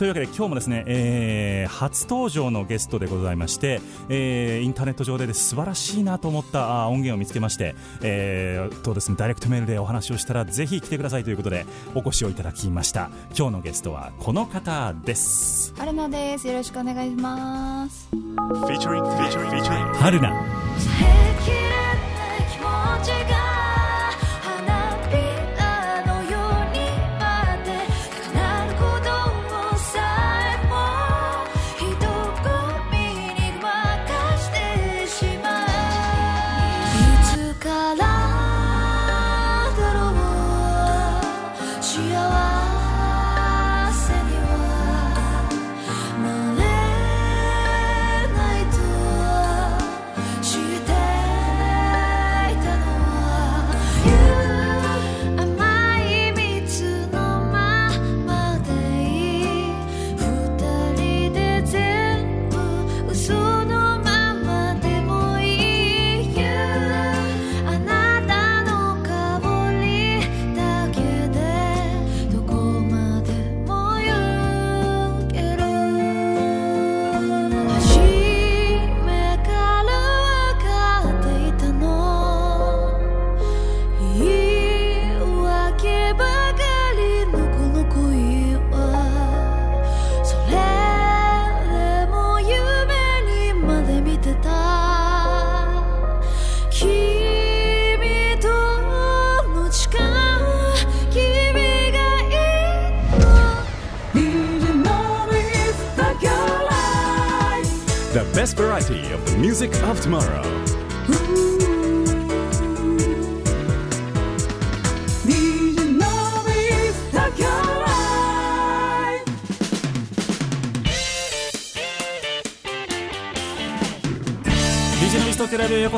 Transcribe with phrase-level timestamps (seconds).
[0.00, 16.48] というわけで今日もですね、えー初登場のゲストでございまして、えーインターネット上でです素晴らしいなと思ったあ音源を見つけまして、えーとですね、ダイレクトメールでお話をしたらぜひ来てくださいということでお越しをいただきました今日のゲストはこの方です春菜です。
[16.48, 18.08] よろしくお願いします。
[18.12, 19.92] Featuring, featuring, featuring.
[19.96, 20.30] 春菜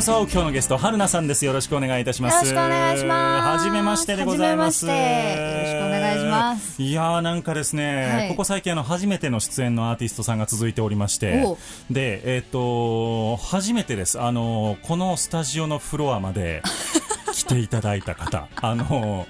[0.02, 1.44] トテラビへようこそ今日のゲスト春菜さんです。
[1.44, 2.34] よろしくお願いいたします。
[2.34, 3.64] よろしくお願いします。
[3.64, 4.86] はじめましてでございます。
[4.86, 6.82] よろしくお願いします。
[6.82, 8.28] いやーなんかですね、はい。
[8.30, 11.44] ここ最近あの初めての出演のアーティストさんが続いておりまして
[11.90, 14.20] でえっ、と初めてです。
[14.20, 16.62] あのこのスタジオのフロアまで
[17.32, 18.48] 来ていただいた方。
[18.56, 19.26] あの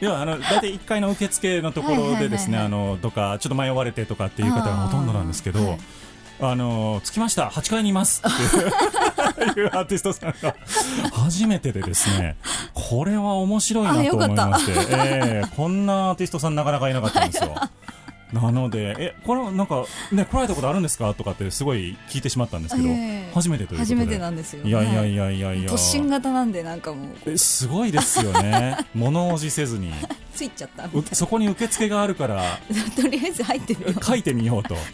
[0.00, 5.78] 要はあの大体1階の受付のところでですね、はいあのとかちょっと迷われてとかっていう方がほとんどなんですけど、
[6.40, 7.48] あの着きました。
[7.48, 10.54] 8階にいますって いういうアーティストさんが
[11.12, 12.36] 初めてでですね
[12.74, 17.54] これは面白いなと思いまして、ええこんなアーティストさんなかなかいなかったんですよ。
[18.32, 21.14] なので、え、これなんか、ね、来られたことあるんですか？
[21.14, 22.92] とかってすごい聞いてしまったんですけど、え
[23.28, 23.94] え初めてということで。
[23.96, 24.64] 初めてなんですよ。
[24.64, 25.24] いやいやいや。
[25.26, 25.70] やいやいや。
[25.70, 28.76] 突進型なんでなんかもうえすごいですよね。
[28.94, 29.92] 物おじせずに。
[30.34, 32.42] ついちゃったうそこに受付があるから、
[32.94, 34.04] とりあえず入ってみよう。
[34.04, 34.76] 書いてみようと。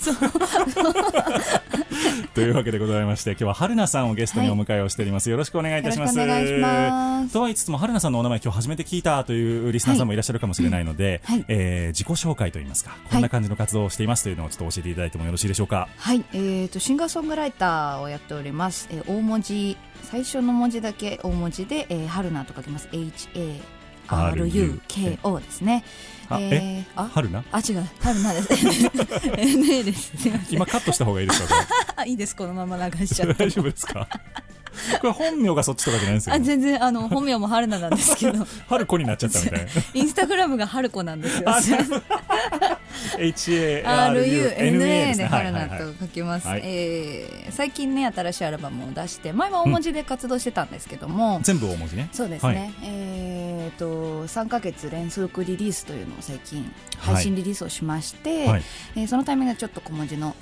[2.34, 5.28] というわけでございまして、今日は春菜さんをゲストにお迎えをしております。
[5.30, 6.16] よろしくお願いいたします。
[6.18, 14.06] よろしくお願いしますとは言いつつも、春菜さんのお名前今日初めて聞いたというリスナーさんもいらっしゃるかもしれないので、はいえー自己紹介といいますか、こんな感じの活動をしてい。
[14.06, 15.88] ますというのをちょっと教えていただいてもよろしいでしょうか。
[15.96, 22.88] はい、えー、とシンガーソングライターをやっております、えー大文字最初の文字だけ大文字で、えー、春菜と書きます。
[24.08, 25.84] HARUKO ですね。
[26.28, 27.44] あえーあ春菜？
[27.52, 27.84] あ違う。
[28.00, 28.52] 春菜です。
[28.54, 30.12] NA です
[30.50, 31.42] 今カットした方がいいです
[31.96, 32.04] か？
[32.04, 32.34] いいです。
[32.36, 33.44] このまま流しちゃれって。
[33.46, 34.08] 大丈夫ですか？
[35.00, 36.40] これ本名がそっちとかじゃないんですよあ。
[36.40, 38.46] 全然あの本名も春菜なんですけど。
[38.68, 39.66] 春子になっちゃったみたいな。
[39.94, 41.50] インスタグラムが春子なんですよ。
[41.50, 42.02] あなるほど
[43.18, 46.62] HARUNA RUNA で春菜と書きます、はい。
[46.64, 52.08] えー最近ね新しいアルバムを出して前は大文字で活動してたんですけども、全部大文字ね。
[52.12, 52.72] そうですね、はい。
[52.84, 57.14] えー、と3ヶ月連続リリースというのを最近はい。
[57.14, 58.62] 配信リリースをしまして、はい。
[58.96, 60.34] えーそのタイミングでちょっと小文字の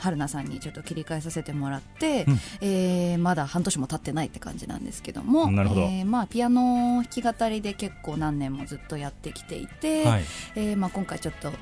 [0.00, 2.40] 春菜さんにちょっと切り替えさせてもらって、うん。
[2.60, 5.82] えーまだ半年も経ってないって感じなんですけどもなるほど。
[5.82, 10.24] えーまあ、ピアノ弾き語りで結構何年もずっとやってきていて、はい。
[10.56, 11.52] えーまあ、今回ちょっと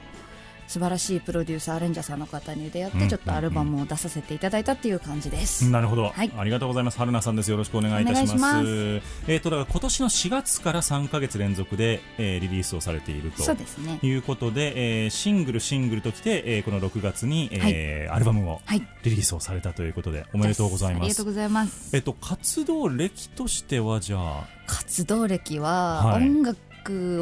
[0.68, 3.08] 素晴らしいプロデューサーアレンジャーさんの方に出会って、うん。
[3.08, 5.68] ちょっとアルバムを出させていただいたっていう感じです。
[5.70, 6.30] なるほど、はい。
[6.36, 6.98] ありがとうございます。
[6.98, 7.50] 春菜さんです。
[7.50, 9.00] よろしくお願いいたします。
[9.26, 13.42] えっ、とだから今年の4月から3か月連続で、えーリリースをされていると。
[13.42, 13.98] そうですね。
[14.02, 18.82] いうことで、えーシングルシングルときて、えーこの6月に、えーアルバムをはい。
[19.04, 21.02] リリースをされたということでおめでとうございます。
[21.02, 21.96] ありがとうございます。
[21.96, 24.46] えっと活動歴としてはじゃあ。
[24.66, 26.28] 活動歴ははい。
[26.28, 26.67] 音楽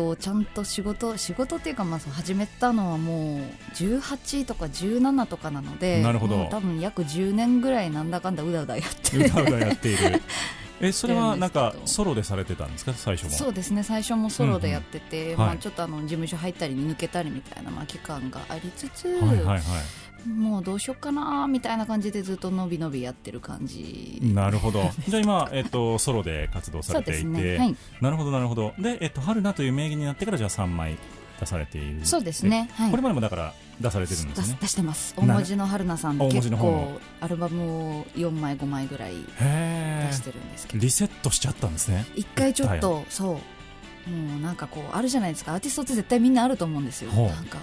[0.00, 3.40] をちゃんと仕事仕事っていうかまあそう始めたのはもう
[3.74, 6.46] 18とか17とかなのでなるほど。
[6.50, 10.22] 多分約10年ぐらいなんだかんだうだうだやって歌うだやっている。
[10.78, 12.92] えそれはなんかソロでされてたんですか？
[12.92, 15.54] 最初もそうですね最初もソロでやってて、まあ、うんうん。
[15.54, 15.58] はい。
[15.58, 19.62] ちょっとあの事務所入ったり抜けたりみたいな、まあ、期間がありつつ、はいはいはい
[20.26, 24.20] もうどうしようかなみたいな感じでずっと伸び伸びやってる感じ。
[24.22, 24.90] なるほど。
[25.08, 27.56] じゃあ今、えっと、ソロで活動されていて、すね。
[27.58, 27.76] はい。
[28.00, 28.74] なるほどなるほど。
[28.78, 30.96] で、えっと、春菜という名義になってからじゃあ3枚
[31.40, 32.04] 出されている。
[32.04, 32.68] そうですね。
[32.74, 32.88] はい。
[32.88, 34.56] えこれまでもだから出されてるんですね。
[34.60, 35.14] 出出してます。
[35.16, 40.84] 大な文字の春菜さん大文字結構アルバムを4枚5枚ぐらいへ出してるんですけえど。
[40.84, 42.06] リセットしちゃったんですね。
[42.14, 43.38] 一回ちょっとそう
[44.06, 45.54] もうなんかこうあるじゃないですか。
[45.54, 47.10] アーティストって絶対みんなあると思うんですよ。
[47.10, 47.62] なんかも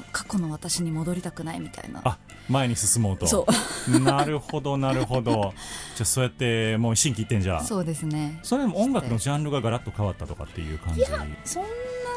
[0.00, 2.00] う過去の私に戻りたくないみたいな。
[2.04, 2.18] あ
[2.48, 3.26] 前に進もうと。
[3.26, 3.46] そ
[3.88, 4.00] う。
[4.00, 5.54] なるほどなるほど。
[5.94, 7.64] じゃあそうやってもう心機一転じゃあ。
[7.64, 8.40] そうですね。
[8.42, 11.04] それでも音楽のジャンルがガラッと変わったとかっていう感じ。
[11.44, 11.68] そんな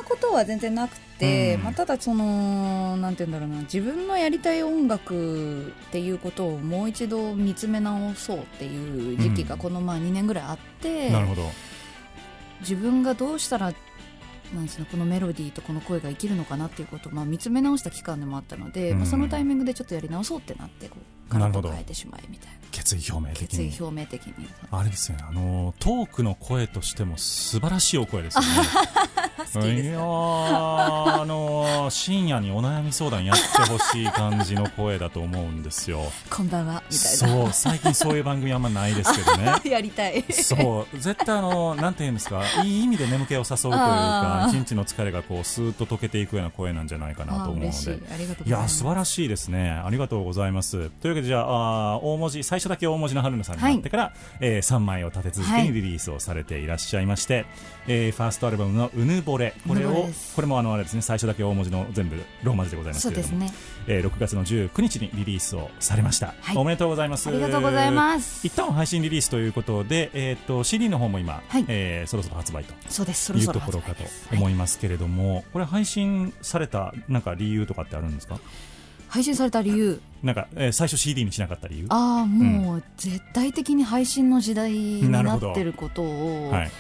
[0.06, 1.63] ことは全然なくて、うん。
[1.63, 3.62] まあ、ただそのなんて言うんだろうな。
[3.62, 9.62] 自分のやりたい音楽っていうことをもう一度見つめ直そうっていう時期がうん。
[9.62, 11.44] このまあ2年ぐらいあって、なるほど
[12.62, 13.74] 自分がどうしたら
[14.54, 18.98] なんですかこのメロディーとこの声が生きるのかなっていうことをまあ見つめ直した期間でもあったので、うん。
[19.00, 20.98] まあ、そのタイミングでちょっとやり直そうってなってこ
[21.30, 23.48] うガラッと変えてしまいみたいな決意表明的に。
[23.48, 24.34] 決意表明的に。
[24.72, 25.25] あれですよね。
[25.30, 28.48] あのトークの声としても素晴らしいお声ですよね。
[29.48, 36.12] いやーあのー深夜にお悩み相談やってほしい感じの声だと思うんですよ。
[36.30, 39.46] こんばんはみたいそう最近そういう番組あんまないですけどね。
[39.46, 40.24] な やりたい。
[40.31, 47.68] そう絶対あのなんて言うんですかいい意味で眠気を誘うというか一日の疲れがこうスーッと溶けていくような声なんじゃないかなと思うので。
[48.46, 48.50] い。
[48.50, 49.72] や素晴らしいですね。
[49.72, 50.90] ありがとうございます。
[50.90, 57.45] というわけでじゃあ大文字最初だけ大文字の春菜さんになってから、え3枚を立て続けにリリースをされていらっしゃいまして、
[57.88, 63.59] えーファーストアルバムの「うぬぼれ」これをこれもあのあれですね最初だけ大文字の全部ローマ字でございますけれども、そうですね。
[63.88, 66.57] えー6月の19日にリリースをされました、はい。
[66.57, 67.27] おめでとうございます。
[67.30, 68.45] ありがとうございます。
[68.45, 71.65] 一旦は配信リリースということで、えー、と CD の方も今、はい。
[71.68, 73.25] えーそろそろ発売とそうです。
[73.25, 78.39] そろいうそろところかと思いますけれども、これ配信されたなんか理由とかってあるんですか？
[79.07, 80.01] 配信された理由？
[80.24, 81.86] なんか、えー最初 CD にしなかった理由？
[81.89, 86.71] ああもう絶対的に配信の時代になってることを、はい、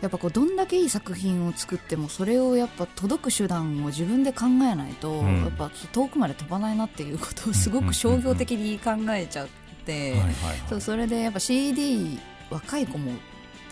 [0.00, 5.42] やっぱこうどんだけいい作品を作ってもそれをやっぱ届く手段を自分で考えないと、うん。
[5.42, 9.48] やっぱ遠くまで飛ばないなっていうことを すごく商業的に考えちゃっ
[9.86, 10.32] て、はいはい
[10.68, 12.18] そうそれでやっぱ CD
[12.50, 13.12] 若い子も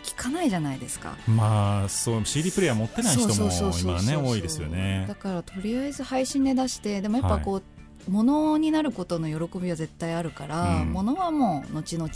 [0.02, 1.16] 聞かないじゃないですか。
[1.26, 3.50] まあそう CD プレイヤー持ってない人も
[3.80, 5.04] 今はね多いですよね。
[5.06, 7.62] だからとりあえず配信で出してでもやっぱこう、
[8.08, 10.92] 物になることの喜びは絶対あるから、うん。
[10.92, 12.10] 物はもう後々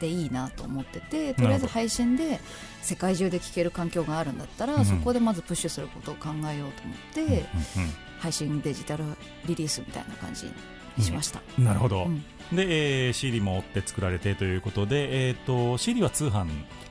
[0.00, 2.40] でいいなと思っててとりあえず配信で
[2.80, 4.84] 世界中で聴ける環境があるんだったら、うん。
[4.84, 7.40] そこでまずプッシュすることを考えようと思って、うんうん
[8.20, 9.04] 配信デジタル
[9.46, 10.44] リリースみたいな感じ
[10.94, 11.64] にしました、うん。
[11.64, 12.22] なるほど、うん。
[12.54, 16.46] で、えー CD も追って作られてということで、えー、と CD は通販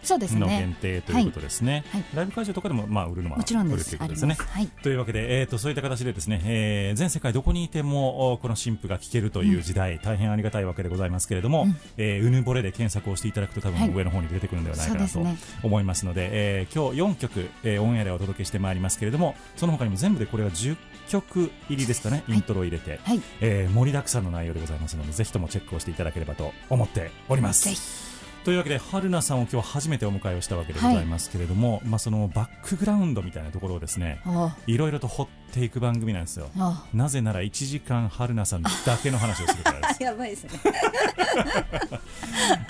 [0.10, 2.04] そうですの限ね定ということですね、はい。
[2.16, 4.42] ライブ会場とかでも、まあ、売るのはもちろんで売るというすありことです。
[4.42, 4.68] ねはい。
[4.82, 11.78] というわけで、えー、とそういった形でですね、えー全世界どこにいてもおこの新婦が聴けるという時代、大変ありがたいわけでございますけれども、うん。
[11.98, 13.88] えーうぬぼれで検索をしていただくと多はい。
[13.90, 15.20] 分上の方に出てくるのではないかなと
[15.64, 20.76] 思いますので、えー今日4曲、えーオンエアでお届けしてまいりますけれどもその他にも全部でこれは10
[21.10, 22.38] 曲入りですかね、はい。
[22.38, 23.22] イントロを入れて、はい。
[23.42, 28.09] えー盛りだくさんの内容でございますのでぜひともチェックをしていただければと思っております。
[28.44, 36.50] というわけで春菜さんを今日初めてお迎えをしたわけでございますけれども、まあ、そのバックグラウンドみたいなところをですねあいろいろと掘っていく番組なんですよ。
[36.58, 36.86] あ。
[36.94, 40.04] なぜなら1時間春菜さんだけの話をするからです。
[40.04, 40.52] やばいですね。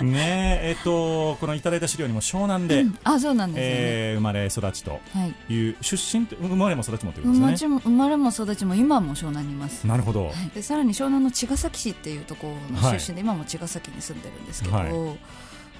[0.02, 5.54] ねええっとこのいただいた資料にも湘南で、あそうなんですよね、えー生まれ育ちとはい。
[5.54, 7.68] いう出身って生まれも育ちもということですね。
[7.68, 9.86] れも生まれも育ちも今も湘南にいます。
[9.86, 10.34] なるほど、はい。
[10.54, 14.94] でさらに湘南の茅ヶ崎市っていうところのはい出身で、今も茅ヶ崎に住んでるんですけど、はい。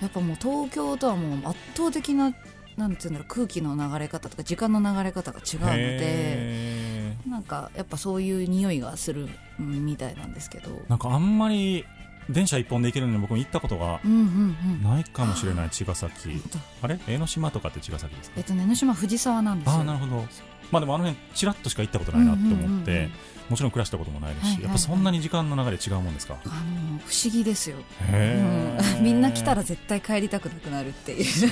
[0.03, 2.33] やっぱもう東京とはもう圧倒的な
[2.77, 6.80] なんていうんだろう空気の流れ方とか時間の流れ方が違うのでへ
[7.27, 10.71] なんかやっぱそういう匂いがするうんみたいなんですけど。
[10.89, 11.85] なんかあんまり
[12.29, 14.83] 電車一本で行けるのに僕も行ったことがうんうんうん。
[14.83, 16.43] ないかもしれない茅ヶ崎。
[16.83, 16.99] あれ？
[17.09, 18.35] 江ノ島とかって茅ヶ崎ですか？
[18.39, 19.73] えっとね江ノ島藤沢なんですよ。
[19.75, 20.25] ああなるほど。
[20.71, 22.89] まあでもあの辺ちらっとしか行ったことないなと思って、うんうんうん。
[22.89, 23.13] うん
[23.51, 24.63] もちろん暮らしたこともないですし、はいはいはい。
[24.67, 26.37] やっぱそんなに時間の流れ違うもんですか？
[26.45, 26.53] あの
[26.99, 27.79] 不思議ですよ、
[28.13, 29.03] うん。
[29.03, 31.51] みんな来たら絶対帰りたくなくなるっていう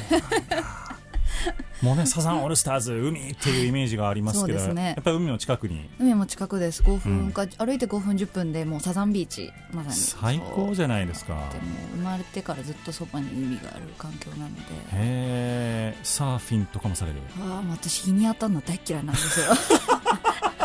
[1.82, 4.94] もうねサザンオールスターズ海っていうイメージがありますけどね。
[4.96, 5.88] やっぱり海の近くに。
[5.98, 6.82] 海も近くです。
[6.82, 9.96] 5分か、歩いて5分10分でもうサザンビーチまさに。
[9.96, 11.34] 最高じゃないですか。
[11.52, 14.62] でも生まれてからずっとそばに海がある環境なので。
[14.62, 17.18] へえサーフィンとかもされる。
[17.40, 19.46] ああ私日に当たるの大っ嫌いなんですよ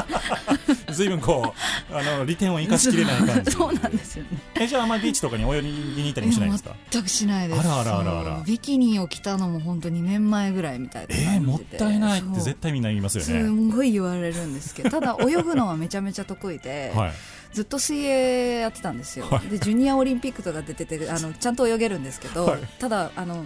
[0.92, 1.54] 随分こ
[1.92, 3.52] うあの利点を生かしきれない感じ。
[3.52, 4.30] そうなんですよね。
[4.56, 6.76] えじゃああんまりビーチとかに泳ぎに行ったりもしないんですか？
[6.92, 7.60] 全くしないです。
[7.60, 8.44] あらあらあらあら。
[8.46, 17.12] ビキニを着たのも本当2年前ぐらいみたいなえー、もったいないって絶対みんな言いますよすねんごい言われるんですけどただ泳ぐのはめちゃめちゃ得意で、はい。
[17.54, 19.48] ずっと水泳やってたんですよ、はい。
[19.48, 22.62] でジュニアオリンピックとか出ててあのちゃんと泳げるんですけど、はい。
[22.80, 23.46] ただあの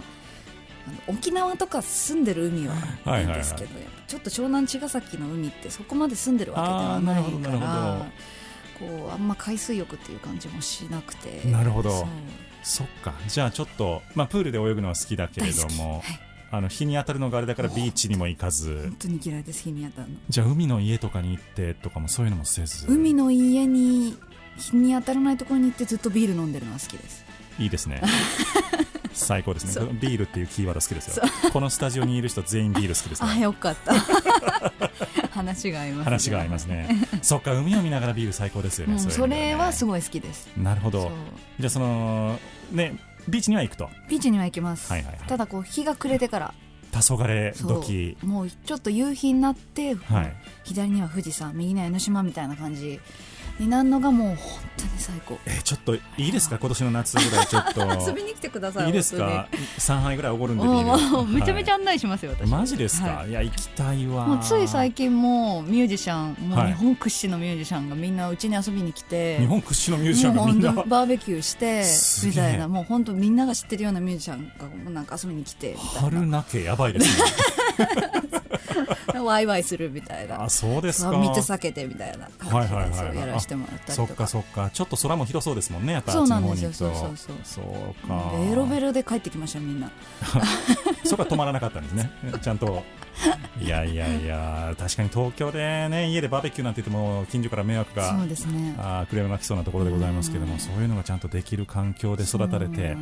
[1.06, 3.70] 沖縄とか住んでる海はいいんですけど、
[4.06, 8.06] ちょっと湘南茅ヶ崎の海ってそこまで住んでるわけではないかるら
[8.78, 11.48] こうあんま海水浴っていう感じもしなくて。
[11.48, 12.06] なるほど。
[12.62, 13.14] そっか。
[13.28, 16.02] じゃあちょっと、まあ、プールで泳ぐのは好きだけれども、
[16.50, 18.82] あの日に当たるのがあれだからビーチにも行かず。
[18.84, 20.18] 本当に嫌いです日に当たるの。
[20.28, 22.86] じゃあ海の家とかに行ってとかもそういうのもせず。
[22.88, 24.16] 海の家に
[24.56, 27.24] 日に当たらないところに行ってずっとビール飲んでるのが好きです。
[27.58, 28.00] いいですね
[29.18, 29.88] 最高ですね。
[30.00, 31.24] ビールっていうキーワード好きですよ。
[31.52, 33.30] このスタジオにいる人全員ビール好きですね。
[33.30, 33.94] あよかった。
[35.30, 36.04] 話が合いますね。
[36.04, 37.08] 話が合いますね。
[37.22, 40.48] そっか海を見ながらビール最高ですよね、うん、それはすごい好きです。
[40.56, 41.10] なるほど。
[41.58, 42.38] じゃあその
[42.72, 42.98] ね
[43.28, 43.88] ビーチには行くと？
[44.08, 45.28] ビーチには行きます、はいはいはい。
[45.28, 46.54] ただこう日が暮れてから。
[46.90, 48.16] 黄昏時。
[48.22, 50.34] もうちょっと夕日になって、はい。
[50.64, 52.98] 左には富士山右には江ノ島みたいな感じ
[53.58, 54.38] になるのがもう本
[54.76, 55.38] 当に最高。
[55.46, 56.58] えーちょっといいですか？
[56.58, 57.80] 今年の夏ぐらいちょっと。
[58.08, 59.48] 遊びに来てくださいいいですか
[59.78, 61.22] ？3杯ぐらいおごるんでビもール。
[61.22, 62.48] うめちゃめちゃは案内しますよ、い私。
[62.48, 63.32] マジですか、、はい。
[63.32, 66.68] や行きたいわもうつい最近もミュージシャンもうはい。
[66.68, 70.72] 日本屈指のミュージシャンがみんなうちに遊びに来て、日本屈指のミュージシャンがみんな。
[70.72, 71.84] バーベキューして
[72.28, 74.50] みたいなもう本当みんなが知ってるようなミュージシャン
[74.84, 77.24] がなんか遊びに来てみたい春なけやばいですね。
[78.32, 78.40] な
[79.24, 80.44] ワイワイするみたいな。
[80.44, 81.10] あそうですか。
[81.16, 84.70] 水避けてみたいな感じではいはいやらせてもらったりそっとかかそっか。
[84.72, 88.08] ちょっと空も広そうですもんねやっぱそうなんですよそうそうそうそう。
[88.08, 88.32] か。
[88.48, 89.90] ベロベロで帰ってきましたみんな。
[91.04, 92.10] そこは止まらなかったんですね。
[92.42, 92.82] ちゃんと。
[93.60, 98.76] いやいやいや確かに東京でね家でバーベキューなんて言っても近所から迷惑がそうですね。
[98.78, 102.96] あークレームが来そうなところでございますけどもうんそういうのがちゃんとできる環境で育たれて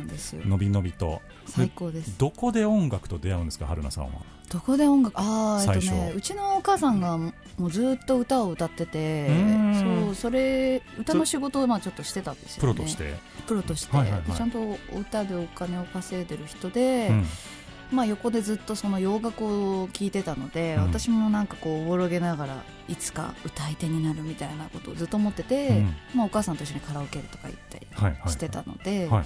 [0.45, 1.21] のびのびと。
[1.45, 2.17] 最高です。
[2.17, 4.09] どこで音楽と出会うんですか春菜さんは？
[4.49, 7.33] どこで音楽ああえっとねうちのお母さんがも
[7.67, 10.03] うずっと歌を歌っててうん。
[10.05, 13.15] そうそれ歌の仕事をまあちょっとしてたんですよ、ね、プロとして、
[13.47, 14.29] プロとして、はいはいはい。
[14.29, 17.25] でちゃんと歌でお金を稼いでる人で、うん。
[17.89, 20.83] まあ、横でずっとその洋楽を聴いてたので、うん。
[20.83, 25.95] 私もなんかこうおぼろげながらいつか歌い手になるみたいなことをずっと思ってて、うん。
[26.13, 28.31] まあ、お母さんと一緒にカラオケとか行ったりはいはい。
[28.31, 29.25] してたので、はい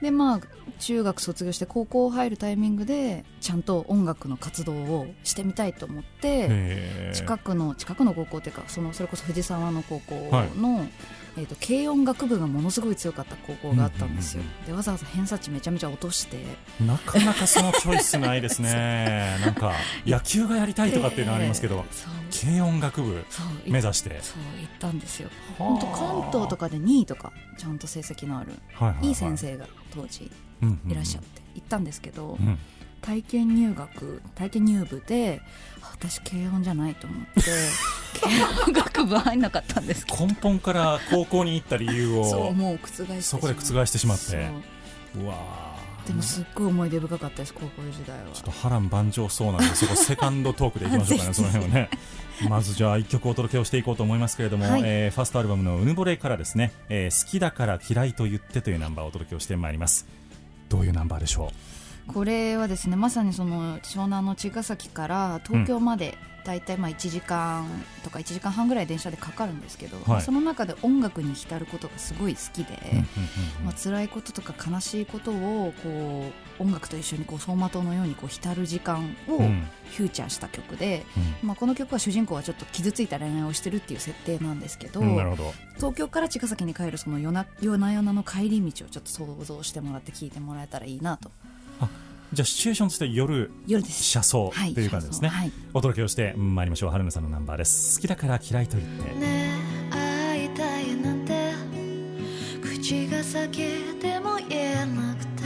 [0.00, 0.40] でまあ
[0.78, 10.58] 中学卒業して高校入るタイミングでちゃんと音楽の活動をしてみたいと思って近くの近くの高校っていうかそのそれこそ藤沢の高校はい。
[10.58, 10.86] の、
[11.36, 16.38] えー、と軽音楽部がものすごい強かった高校があったんですよ、でわざわざ偏差値めちゃめちゃ落として。
[16.80, 19.36] なかなかそのチョイスないですね。
[19.40, 19.72] なんか
[20.06, 23.24] 野球がやりたいとかっていうのはありますけど、そう軽音楽部
[23.66, 24.18] 目指して。
[24.22, 25.28] そう行ったんですよ。
[25.58, 25.68] はあ。
[25.68, 30.30] 本当関東とかで2位とかちゃんと成績のあるはいはい先生が当時
[30.88, 32.58] いらっしゃって行ったんですけど、うん。
[33.02, 35.40] 体験入学体験入部で
[35.79, 37.40] あ私軽音じゃないと思って
[38.20, 40.26] 軽音楽部入んなかったんですけど。
[40.26, 44.24] 根本から高校に行った理由をそうもう覆してそこで覆してしまって。
[44.24, 45.22] そう。
[45.24, 46.08] うわー。
[46.08, 48.24] でもすっごい思い出深かったです高校時代は。
[48.32, 51.90] ちょっと波乱万丈そうなんでそこ セカンドトークでいきましょうかねその辺はね。
[52.48, 54.82] まずじゃあ一曲お届けをしていこうと思いますけれども、はい。
[54.84, 60.06] えーファーストアルバムの「うぬぼれ」からですね、えー好きだから嫌いと言って」というナンバーをお届けをしてまいります。
[60.70, 61.52] どういうナンバーでしょ
[62.12, 67.66] これはですねまさにその湘南の茅ヶ崎から東京まで大体まあ1時間
[68.02, 72.78] とか1時間半ぐらい電車でかかるんですけど、まあその中で音楽に浸ることがすごい好きで、
[73.64, 76.24] まあ辛いこととか悲しいことをこ
[76.58, 81.04] う音楽と一緒にこう走馬灯のようにこう浸る時間をフューチャーした曲で、
[81.42, 81.48] うん。
[81.48, 85.54] まあ、この曲は主人公はちょっと傷ついた恋愛をしてるっていう設定なんですけど、うんど。
[85.76, 91.30] 東京から茅ヶ崎に帰るその夜な夜な夜なの帰り道をちょっと想像してもらって聞いてもらえたらいいなと
[92.32, 94.04] じゃあシチュエーションとして夜夜です。
[94.04, 94.74] 車窓はい。
[94.74, 95.52] という感じですね、はい。
[95.74, 96.90] お届けをしてまいりましょう。
[96.90, 97.98] 春菜さんのナンバーです。
[97.98, 99.14] 好きだから嫌いと言って。
[99.18, 99.50] ね
[99.90, 101.52] え会いたいなんて。
[102.62, 103.68] 口が裂け
[104.00, 105.40] ても言えなくて。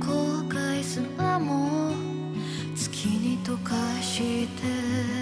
[0.00, 0.08] 後
[0.48, 1.92] 悔すらも
[2.74, 5.21] 月に溶かして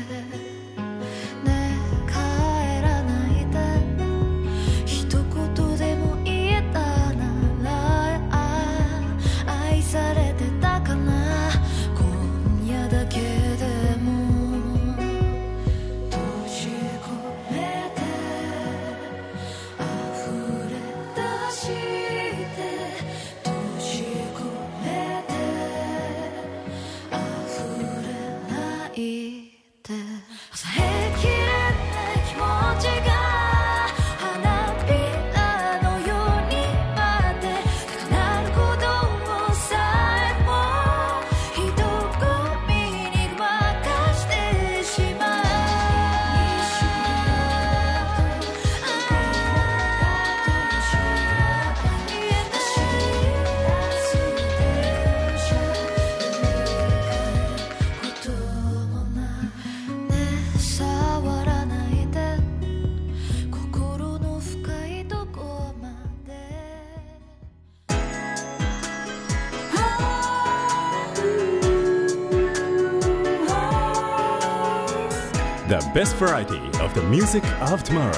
[76.21, 78.13] variety of the music of tomorrow.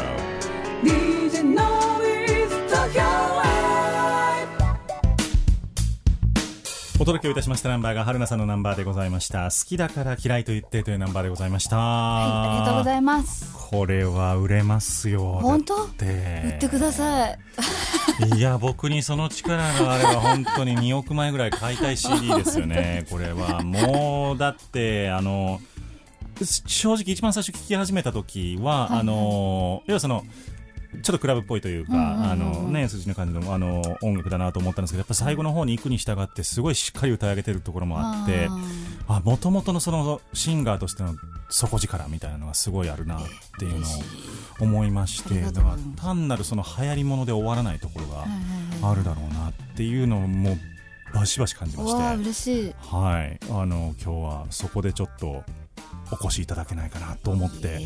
[6.99, 9.50] お届けをいたしましたナンバーが春菜さんのナンバーでございました。
[9.50, 11.76] 好きだから嫌いと言ってというナンバーでございました。
[11.76, 13.52] はい、ありがとうございます。
[13.71, 15.76] これは売れますよ本当？
[15.76, 16.04] だって。
[16.06, 17.38] 売ってください。
[18.37, 23.04] いや僕にその力があれば本当に2億枚ぐらい買いたい CD ですよね。
[23.11, 23.62] これは。
[23.62, 25.61] もうだってあの
[26.45, 29.01] 正直一番最初聞き始めた時は、はいはい。
[29.01, 30.25] あの要はその
[31.03, 32.31] ちょっとクラブっぽいというか、うんうんうんうん。
[32.31, 38.49] あのね、筋の感じのあの音楽だなと思ったんですけど、やっぱ最後の方に行くに従って、すごいしっかり歌い上げてるところもあって、
[39.09, 41.15] あ、もともとのそのシンガーとしての
[41.49, 43.23] 底力みたいなのがすごいあるなっ
[43.59, 43.91] ていうのを
[44.61, 48.26] 思いまして、だから単なるその流行り物で終わらないところが
[48.91, 50.59] あるだろうなっていうのをもう
[51.15, 52.75] バシバシ感じまして、嬉しい。
[52.78, 55.43] はい、あの今日はそこでちょっと
[56.11, 57.80] お越しいただけないかなと思って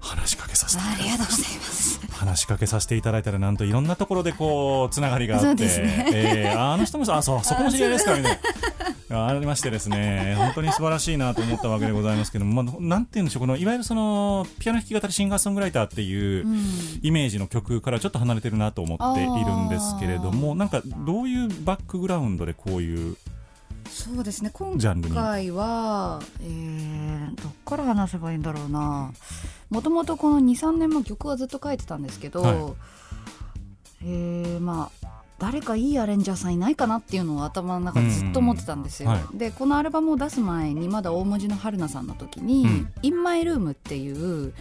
[0.00, 1.98] 話しかけさせていただきまありがとうございす。
[2.00, 2.12] ます。
[2.12, 6.06] 話しかけさせていただいたらなんといろんなところでこうつながりがあって、ね。
[6.12, 8.38] えーああの人もあそう そこも知り合いですかみたい
[9.08, 10.34] なありましてですね。
[10.36, 16.64] 本当に素晴らしいなと思ったわけでございますけども、まあ、なんて言うんでしょうこのいわゆるそのピアノ弾き語りシンガーソングライターっていううん。
[17.02, 23.16] イメージの曲からちょっと離れてるなと思っているんですけれどもなんかどういうバックグラウンドでこういう
[23.88, 24.50] そうですね。
[24.52, 29.12] 今回は、えー、どっから話せばいいんだろうな。
[29.70, 32.56] もともとこの23年も曲はずっと書いてたんですけど、はい。
[34.02, 39.16] えーまあ誰かいいアレンジャーさんいないかなっていうのを頭の中でずっと思ってたんですよ、うん。
[39.16, 42.92] うんはでこのアルバムを出す前にまだ大文字の春菜さんの時に「うん。
[43.02, 44.54] In My Room」っていう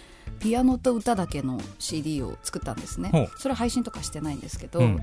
[0.44, 3.30] ピアノと歌だけの CD を作ったんですね。
[3.38, 4.96] それは配信とかしてないんですけど、うん。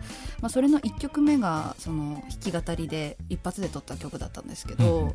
[0.42, 5.14] まあ、それの1曲目がその弾き語りで一発で撮った曲だったんですけうんうんど、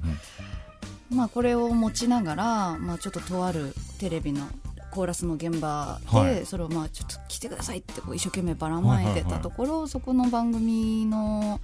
[1.12, 4.48] まあ、これを持ちながら、まあ、ちょっととあるテレビの
[4.90, 6.46] コーラスの現場で、はい。
[6.48, 11.62] それをまあちょっと来てくださいってこう一生懸命ばらまいてたところ、そこの番組の、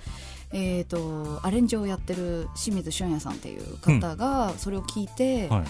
[0.52, 5.63] えー、とアレンジをやってる清水俊也さんっていう方がそれを聞いて、はい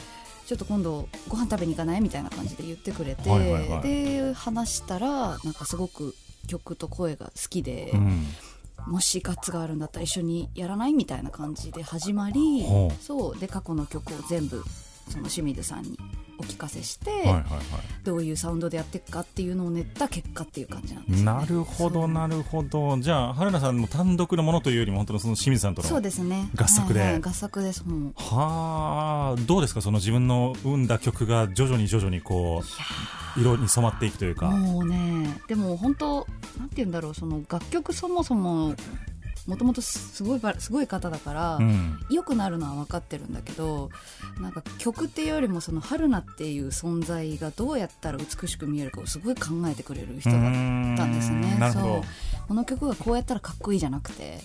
[0.51, 2.01] ちょっと今度ご飯食べに行かない？
[2.01, 3.83] みたいな感じで言ってくれて、はいはいはい。
[3.83, 6.13] で話したらなんかすごく
[6.45, 7.91] 曲と声が好きで。
[7.93, 8.25] うん。
[8.85, 10.93] もしガッツがあるんだったら一緒にやらない？
[10.93, 12.65] みたいな感じで始まり
[12.99, 13.39] そう。
[13.39, 14.61] で過去の曲を全部
[15.07, 15.97] その清水さんに
[16.41, 17.43] お聞かせして、はいはいはい。
[18.03, 22.97] どういうサウンドでやっていくかっていうのを練った結果っていう感じなんですよ、ね、なるほどなるほど。
[22.99, 26.49] じゃあ春菜さんの単独のものというよりも本当のその清水さんとのそうですね。
[26.55, 26.99] 合作で。
[26.99, 27.83] はいはい合作です
[28.15, 32.63] はあどうですかその自分の生んだ曲が徐々に徐々にこ
[33.37, 34.49] う色に染まっていくというか。
[34.49, 36.27] もうねでも本当
[36.57, 38.75] なんて言うんだろうその楽曲そもそも
[39.47, 41.99] もともとすごいばすごい方だから、うん。
[42.09, 43.89] 良くなるのは分かってるんだけど
[44.39, 51.57] なんか曲っていうよりもその春菜っていう存在がどうやったら美しく見えるかをすごい考えてくれる人だったんですね。
[51.73, 52.47] そう。
[52.47, 54.39] この曲がこうやったらかっこいいじゃなくて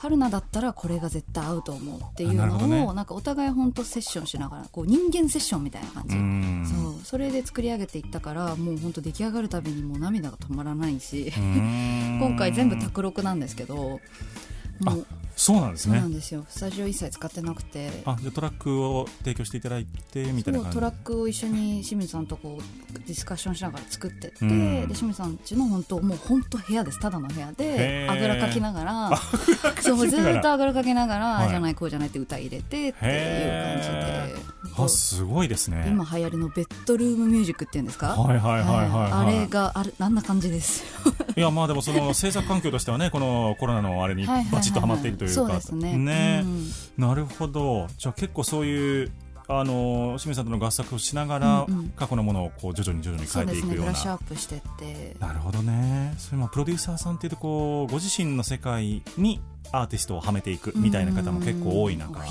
[0.00, 2.86] 春菜だったらこれが絶対合うと思うっていうのをね。
[2.94, 6.14] なんかお互い本当セッションしながらこう人間セッションみたいな感じ。
[6.14, 6.64] うん。
[6.64, 11.32] そうそれで作り上げていったからもう本当出来上がるたびにもう涙が止まらないし。
[11.36, 12.18] うん。
[12.22, 14.00] 今回全部卓録なんですけど
[14.80, 15.06] もう
[15.38, 15.94] そうなんですね。
[15.94, 16.44] そうなんですよ。
[16.48, 18.02] スタジオ一切使ってなくて。
[18.04, 24.88] あでトラックを提供していただいてみたいなトラックを一緒に清水さんとこうディスカッションしながら作ってって、うん。
[24.88, 26.98] で清水さんちの本当もう本当部屋です。
[26.98, 28.10] ただの部屋へでー。
[28.10, 29.10] あぐらかきながら。
[29.80, 31.48] そうずーっとあぐらかきながら、はい。
[31.50, 35.84] じゃないこうじゃないって歌入れてっていう感じへであすごいですね。
[35.88, 38.08] 今流行りのベッドルームミュージックっていうんですか？
[38.08, 40.84] はいはいはいはいはいあれがあるあんな感じです
[41.36, 45.96] いやまあでもその制作環境としてはねこのコロナのあれにバチッとはまっているというかそうですね。
[45.96, 46.42] ね。
[46.44, 46.70] うん。
[46.96, 47.86] なるほど。
[47.98, 49.12] じゃあ結構そういう
[49.48, 51.88] あの清水さんとの合作をしながら、うんうん。
[51.90, 53.86] 過去のものをこう徐々に徐々に変えていくような。
[53.86, 55.16] ラッシュアップしてって。
[55.20, 56.14] なるほどね。
[56.18, 59.40] それもプロデューサーさんっていうとこうご自身の世界に
[59.72, 62.24] アーティストをはめていくみたいな方も結構多い中。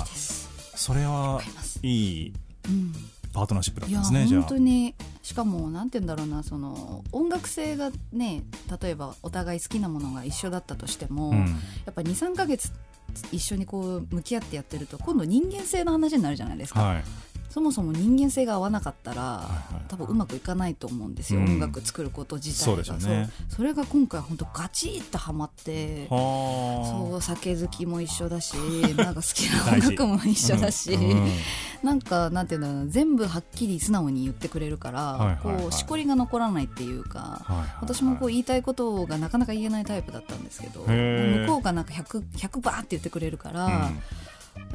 [0.74, 1.40] それは
[1.82, 2.32] いい
[2.68, 2.92] うん
[3.32, 8.42] パートナーシップだったんですねじゃ本当にしかもなんて言うんだろうなその音楽性がね
[8.80, 11.46] 例えばお互い好きなものが一緒だったとしても、あ、うん、や
[11.90, 12.72] っぱ23か月
[13.32, 17.04] 一緒にこう向き合ってやってると今度人間性の話になるじゃないですか、はい。
[17.50, 19.84] そもそも人間性が合わなかったら、はいはい。
[19.88, 21.46] 多分うまくいかないと思うんですよ、うん。
[21.54, 22.84] 音楽作ること自体が。
[22.84, 23.30] そうね。
[23.48, 28.54] それが今回本当ガチッとハマってはそう酒好きも一緒だし
[28.96, 31.32] なんか好きな音楽も一緒だし、うんうん。
[31.82, 35.62] なんかなんていうんだろうな全部はっきり素直に言ってくれるから、はいはいはい。
[35.62, 37.68] こうしこりが残らないっていうか、はいはいはい。
[37.82, 44.00] 私もこう言いたいことがなかなか言えないタイプだったんですけど向こうがなんか 100, 100バーって言ってくれるから、うん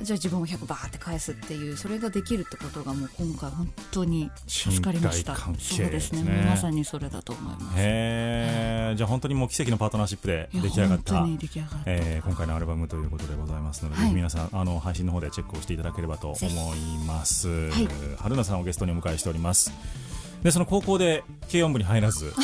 [0.01, 5.35] じゃあ自分も100バーって返すっていうそれができるってことがもう今回本当に助かりました。
[5.35, 6.45] 信頼関係そうですね。
[6.45, 7.65] まさにそれだと思います。
[7.77, 11.37] へえじゃあ本当にもう奇跡のパートナーシップで出来上がった本
[11.85, 14.13] えー今回のアルバムということでございますので、はい。
[14.13, 17.51] 皆さんあの配信の方でチェックをしていただければと思います、い。
[18.17, 19.71] 春菜さんをゲストにお迎えしております。
[20.43, 22.25] でその高校で軽音部に入らず。
[22.25, 22.33] でい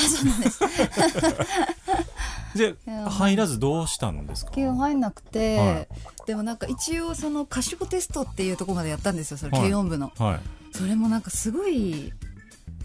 [2.56, 4.52] や入らずどうしたんですか？
[4.52, 5.88] 軽音入んなくて、はい。
[6.26, 9.62] でもなんか一応その歌唱テストっていうところまでやったんですよそれはい。
[9.64, 12.14] 軽音部の、はい、それもなんかすごい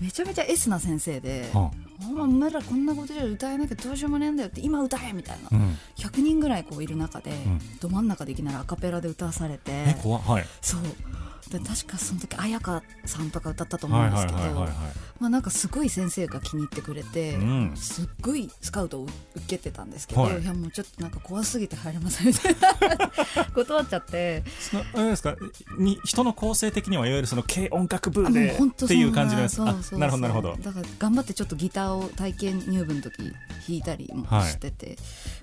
[0.01, 7.61] めちゃめちゃ S な先生で、はお前お前らこんなことじゃ歌えなきゃどうしようもねえんだよって今歌えみたいな、うん、100人ぐらいこういる中で、ん。
[7.81, 9.63] ど真ん中でいきなりアカペラで歌わされて。
[9.67, 10.45] え怖っはい。
[10.61, 10.81] そう
[11.51, 14.75] で確かその時綾香さんとか歌ったと思うはいんですけどはいはいはいはい
[15.21, 17.73] まあなんかすごい先生が気に入ってくれて、うん。
[17.77, 20.43] すっごいスカウトを受けてたんですけど、はい。
[20.43, 23.45] い、やもうちょっとなんか怖すぎて入れませんみたいな。
[23.55, 24.43] 断っちゃって。
[24.59, 25.37] そのあれですか？
[25.79, 29.55] に人の構成的にはいわゆるその軽音楽部でっていう感じのやつ。
[29.55, 30.57] そうそうなるほどなるほど。
[30.57, 33.33] だから頑張ってちょっとギターを体験入部の時弾
[33.69, 34.97] いたりもしてて、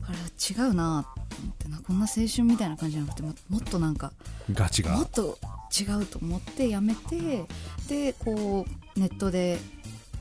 [0.06, 4.12] あれ違うなと思ってなこんな青春みたいな感じじゃなくてももっとなんか
[4.52, 4.98] ガチが。
[4.98, 5.38] もっと
[5.72, 7.46] 違うと思ってやめて
[7.88, 9.58] でこうネットで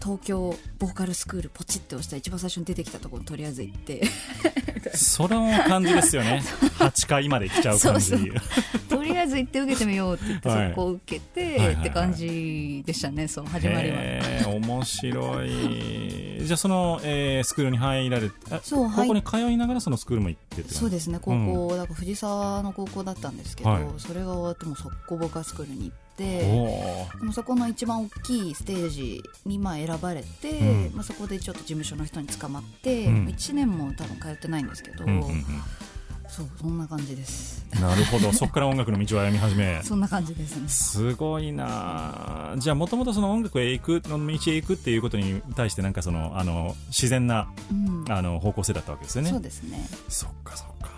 [0.02, 4.02] 東京ボーカルスクールポチって押した一番最初に出てきたところにとりあえず行って。
[4.94, 6.42] その感じですよね。
[6.78, 8.12] 8回まで来ちゃう感じ
[8.88, 10.68] とりあえず行って受けてみようって言って、はい。
[10.70, 11.74] そこを受けて、はいはいはい。
[11.76, 13.28] って感じでしたね。
[13.28, 13.96] そう始まりは。
[13.98, 16.46] へー面白い。
[16.46, 21.18] じゃあその、えースクールに入られてあそう高校に通いながらそのスクールも行ってってそうですね。
[21.20, 23.84] 高校、だから藤沢の高校だったんですけど、はい。
[23.98, 27.20] それが終わっても速攻ボーカルスクールに行っておー。
[27.20, 30.92] でもそこの一番大きいステージにまあ選ばれて、うん。
[30.94, 33.26] まあ、そこでちょっと事務所の人に捕まって、うん。
[33.26, 35.44] 1年も多分通ってないんですけど、うんうんうん。
[36.28, 37.66] そうそんな感じです。
[37.80, 38.32] なるほど。
[38.34, 39.80] そこから音楽の道を歩み始め。
[39.82, 40.68] そんな感じですね。
[40.68, 42.52] すごいな。
[42.52, 48.04] あじゃあもともとその音楽へ行くの道へ行くっていうことに対してなんかそのあの自然なうん。
[48.08, 49.30] あの方向性だったわけですよね。
[49.30, 49.88] そうですね。
[50.08, 50.90] そっかそっか。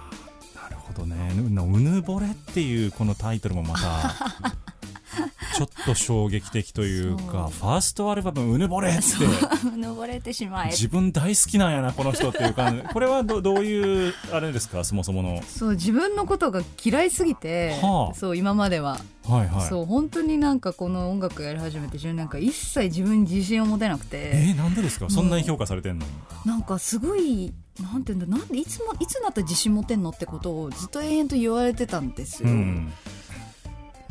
[0.55, 4.15] なるほどね「ううぬぼれ」っていうこのタイトルもまた
[5.57, 9.03] ちょっと衝撃的というかファーストアルバム「うぬぼれ」って。
[9.77, 10.71] 登れてしまえ。
[10.71, 12.83] 自分大好きなんやなこの人っていう感じ。
[12.93, 14.85] これはどどういうあれですか？
[14.85, 15.43] そもそもの。
[15.47, 18.15] そう自分のことが嫌いすぎて、はあ。
[18.15, 19.69] そう今までは、はいはい。
[19.69, 24.31] そう本当になんかこの音楽やり始めて10年間一切自分に自信を持てなくて。
[24.35, 25.11] えー、なんでですか？
[25.11, 26.07] そんなに評価されてんの？
[26.07, 26.13] に
[26.47, 32.93] なんかすごいなんていうんだなんでいつもいつになったら自信持てんのってことをずっと永遠と言われてたんですよ、うん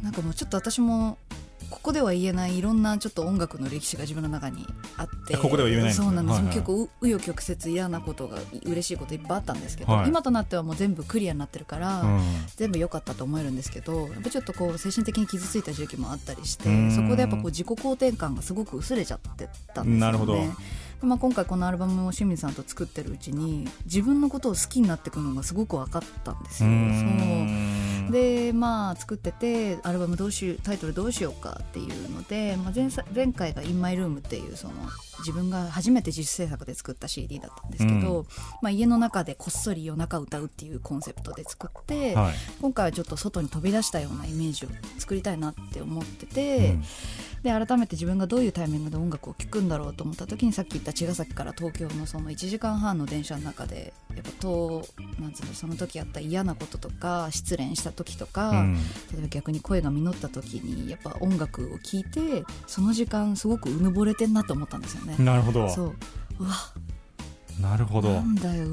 [0.02, 1.18] なんかもうちょっと私も
[1.70, 5.94] ここでは言えないいろんなちょっと音楽の歴史が自分の中にあってここでは言えないね。
[5.94, 12.22] そうなんです、はいはい結構う紆余曲折嫌なことが嬉しいこといっぱいあったんですけど、はい今となってはもう全部クリアになってるから、うん。
[12.58, 16.92] 全部良かったと思えるんですけどやっぱちょっとこう精神的に傷ついた時期もあったりしてうん。
[16.92, 20.00] そこでやっぱこう自己肯定感がすごく薄れちゃってたんですよね。
[20.00, 20.34] なるほど。
[20.34, 20.50] で
[21.02, 26.74] まあ、今回このアルバムを清水さんと作ってるうちに自分のことを好きになっていくのがすごく分かったんですうよ。
[26.74, 34.74] そうんでまあ作っててアルバムどうしようタイトルどうしようかっていうので、まあ、前さ前回が「In My Room」っていうその
[35.22, 38.26] 自分が初めて自主制作で作った CD だったんですけど、
[38.62, 42.34] まあ、家の中でこっそり夜中歌うっていうコンセプトで作って、はい。
[42.62, 46.84] 今回はちょっと外に飛び出したようなイメージを作りたいなって思ってて、うん。
[47.44, 54.86] で改めて自分がどういうタイミングで音楽を聴くんだろうと思った時にさっき言った茅ヶ崎から東京のその1時間半の電車の中でやっぱと
[55.20, 58.74] なんつうのその時あった嫌なこととか失恋した時とか、うん。
[58.76, 58.80] 例
[59.20, 65.11] えば逆に声が実った時にやっぱ音楽を聴いてその時間すごくうぬぼれてんなと思ったんですよね。
[65.19, 65.69] なるほど。
[65.69, 65.95] そう。
[66.39, 66.50] うわ。
[67.60, 68.12] なるほど。
[68.13, 68.67] なんだよ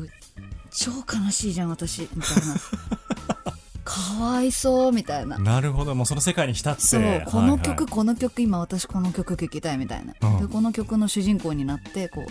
[0.70, 2.03] 超悲しいじゃん私。
[2.03, 2.55] みたいな。
[3.85, 5.38] かわいそうみたいな。
[5.38, 5.94] なるほど。
[5.94, 6.83] もうその世界に浸って。
[6.83, 7.22] そう。
[7.27, 7.87] この曲、はいはい。
[7.87, 10.40] この曲今私この曲聴きたいみたいな、うん。
[10.40, 12.31] でこの曲の主人公になってこう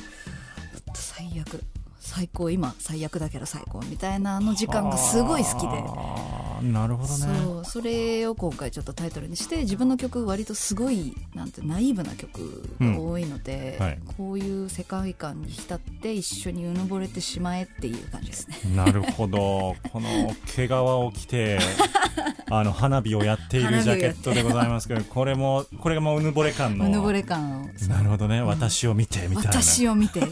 [0.93, 1.63] 最悪
[2.07, 6.37] 最高今最悪だけど最高みたいなあの時間がすごい好きで。
[6.61, 7.39] なるほどね。
[7.43, 13.85] そうそれを今回ちょっとタイトルにして自分の曲割とすごいなんてナイーブな曲が多いので、うん。
[13.85, 13.99] はい。
[14.17, 18.57] こういう世界観に浸って一緒にうぬぼれてしまえっていう感じですね。
[18.73, 19.75] なるほど。
[19.91, 21.59] この毛皮を着て
[22.49, 26.85] あの花火をやっているジャケットでございますけどこれもこれがもううぬぼれ感の。
[26.85, 27.67] うぬぼれ感を。
[27.89, 29.51] なるほどね、私を見てみたいな。
[29.51, 30.21] 私を見て。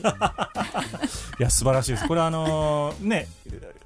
[1.37, 2.07] いや素晴らしいです。
[2.07, 3.27] これあのー ね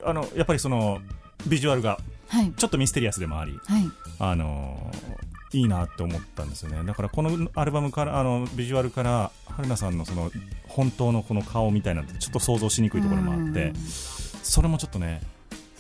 [0.06, 1.00] あのやっぱりその
[1.48, 2.52] ビジュアルがはい。
[2.56, 3.84] ちょっとミステリアスでもありはい。
[4.20, 6.84] あのーいいなって思ったんですよね。
[6.86, 10.32] だからこのアルバムからあのビジュアルから春菜さんのその
[10.68, 13.76] 本当のこの顔みたいなのってちょっと想像しにくいところもあってうん。
[14.44, 15.22] それもちょっとね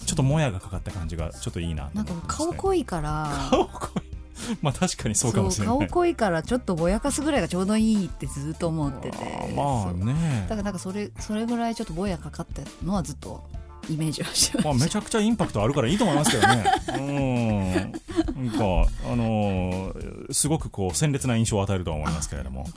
[0.07, 3.29] ちょっともやがかかった感じがちょっといいなとなんか顔濃いから。
[3.51, 4.08] 顔濃い
[4.61, 9.17] まあ確かにそうかもしれない顔濃いからちょっとぼやかすぐらいがちょうどいいってずっと思ってて
[9.55, 13.43] まあねだからなんかそれそれぐらいちょっとぼやかかったのはずっと
[13.89, 16.63] イメージはしてままあ、しめちゃくちゃインパクトあるからいいと思いますけどね。
[16.95, 18.45] うん。
[18.45, 22.67] なんか、あのーすごくこう、鮮烈な印象を与えるとは思いますけれども。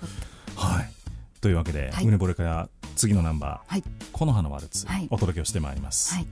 [0.57, 0.90] はい。
[1.42, 6.14] というわけで、はいうぬぼれから次のナンバー、はい木の葉のワルツ、はいお届けをしてまいります。
[6.14, 6.27] はい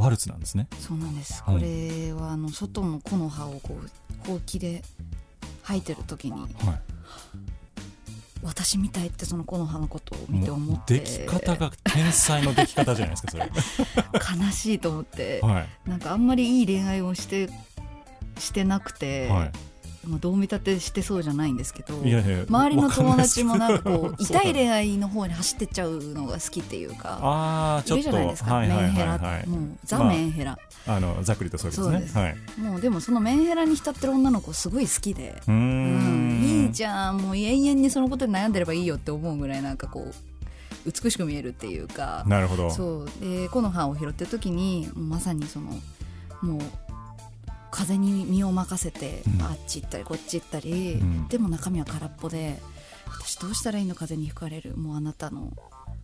[0.00, 0.66] ワルツなんですね。
[0.78, 4.82] そうなんですうんこれはあの外の木の葉をこうほうきで
[5.62, 6.50] 吐いてる時にはい。
[8.42, 13.50] 私みたいってその木の葉のことを見て思って出来方が天才の出来方じゃないですか、それ。
[14.44, 15.88] 悲しいと思ってはい。
[15.88, 17.50] なんかあんまりいい恋愛をして
[18.38, 19.52] してなくて、はい。
[20.08, 29.18] まあ、どう見立てしてそうじゃないんですけど周りの友達もなんかこう 痛い恋愛の方に走ってっちゃうのが好きっていうかああ、ちょっと、いるじゃないですか、はいはいメンヘラ。
[29.46, 31.84] もうザ・まあメンヘラ、あの、ざっくりとそうですね。
[31.84, 32.36] そうですはい。
[32.58, 36.42] もうでもそのメンヘラに浸ってる女の子すごい好きで、うんん。
[36.42, 42.70] いいじゃんもう永遠にそのことで悩んでればいいよって思うぐらいなんかこう美しく見えるっていうかなるほど。
[42.70, 45.78] そうで木の葉を拾ってる時にまさにその
[46.42, 46.60] もう
[47.70, 49.42] 風に身を任せて、うん。
[49.42, 51.28] あっち行ったりこっち行ったり、うん。
[51.28, 52.60] でも中身は空っぽで
[53.06, 54.76] 私どうしたらいいの風に吹かれる？
[54.76, 55.52] もうあなたの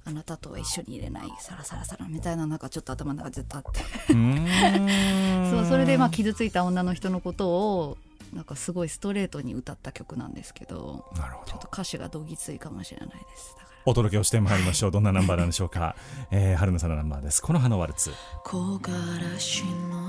[0.04, 3.80] あなたとは一緒にいれないサラサラサラみたいななんかちょっと頭の中ずっとあって。
[5.50, 7.96] そうそれでまあ傷ついた女の人のことを
[8.32, 11.52] なんかすごいストレートに歌った曲なんですけどなるほど。
[11.52, 13.54] ちょっと歌詞がどぎついかもしれないです。
[13.56, 13.76] だから。
[13.88, 14.90] お届けをしてまいりましょう。
[14.90, 15.94] どんなナンバーなんでしょうか、
[16.32, 17.40] えー、春菜さんのナンバーです。
[17.40, 18.12] この葉のワルツ。
[18.44, 20.05] 木枯らしの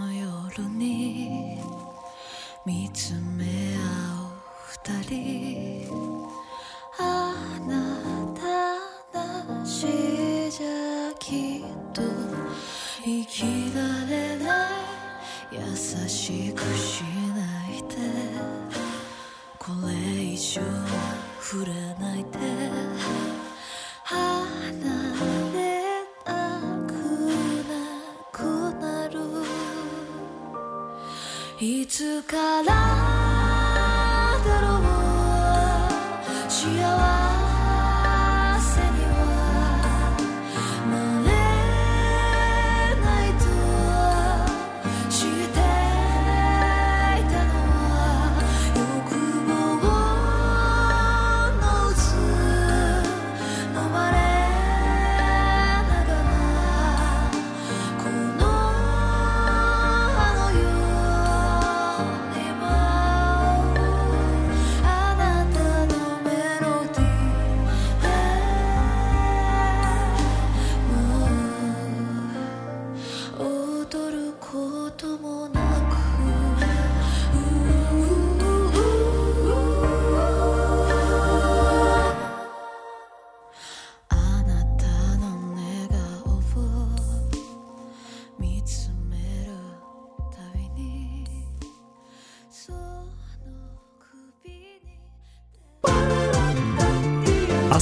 [0.64, 1.60] に
[2.66, 4.38] 見つめ合う
[4.70, 5.90] 二人
[7.00, 8.34] あな
[9.14, 9.20] た
[9.60, 9.88] なし
[10.50, 12.02] じゃきっと
[13.04, 13.44] 生き
[13.76, 14.88] られない
[15.52, 15.76] 優
[16.10, 17.04] しくし
[17.36, 17.96] ないで
[19.60, 20.62] これ以上
[21.40, 22.40] 触れないで
[24.04, 25.47] 離
[31.98, 32.64] つから
[34.46, 34.82] だろう。
[36.48, 36.62] 幸
[37.02, 37.07] せ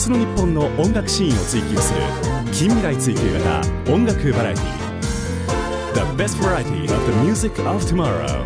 [0.05, 1.99] 日の日本の音楽シーンを追求する
[2.53, 4.65] 近未来追求型音楽バラエティ
[5.95, 8.45] The best variety of the music of tomorrow.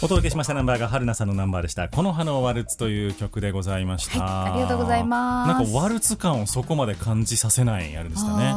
[0.00, 5.48] お届けしましたナンバーが春菜さんのナンバーでした「この葉のワルツ」という曲でございました、はいありがとうございます。
[5.48, 8.54] なんかワルツ感をそこまで感じさせないあれでしたね。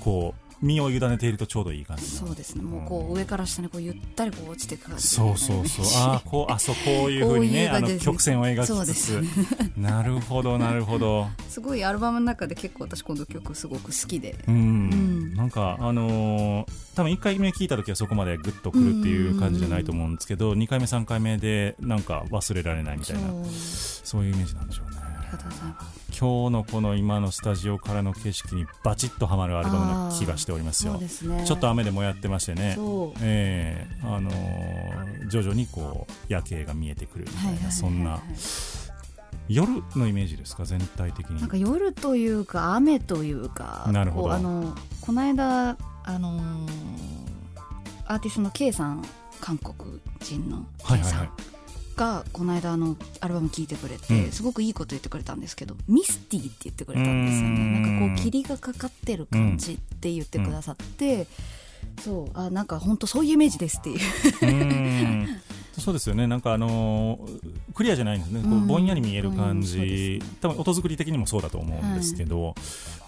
[0.00, 2.62] こう身を委ねているとちょうどいい感じのそうですね。
[2.62, 5.86] もうこう上から下にこうゆったりこう落ちていく感じそうそうそう。
[5.96, 9.28] ああこうあそうこういうふうにね あの曲線を描きつつ、ですよね。
[9.76, 11.28] なるほどなるほど。
[11.48, 14.36] すごいアルバムの中で結構私この曲すごく好きで。
[14.48, 15.34] うん、ん。
[15.34, 23.20] なんかあのー多分1回目聞いた時はそこまでグッとくるっていう感じじゃないと思うんですけど、2回目3回目でなんか忘れられないみたそいう。
[23.20, 24.96] なそういうイメージなんでしょうね。
[25.02, 30.94] ありがとうございます今日のこの今のスタジオからの景色にバチッとはまるアルバムな気がしておりますよ。
[30.94, 31.08] ね。
[31.44, 32.78] ちょっと雨でもやってましてね。
[33.20, 37.72] ええあのー徐々にこう夜景が見えてくるみたいな、はいはいはいはい。
[37.72, 38.20] そんな
[39.48, 41.40] 夜のイメージですか全体的に。
[41.40, 44.32] なんか夜というか雨というかなるほど。
[44.32, 46.68] あのこの間あのー
[48.06, 49.04] アーティストの K さん
[49.40, 51.18] 韓国人のはい K さん。
[51.18, 51.55] はいはい
[51.96, 54.32] がこの間あのアルバム聴いてくれて、うん。
[54.32, 57.54] すごくいいこと言ってくれたんですけどミスティって言ってくれたんですよね。
[57.54, 57.82] うん。
[57.82, 61.26] なんかこう霧がかかってる感じって言ってくださって、
[62.02, 65.40] そうあなんか本当そういうイメージですっていう
[65.80, 66.26] そうですよね。
[66.26, 68.66] なんかあのークリアじゃないんですね、こううん。
[68.66, 69.86] ぼんやり見える感うんそうで
[70.18, 72.54] じ、多分音作り的にもそうだと思うんですけど、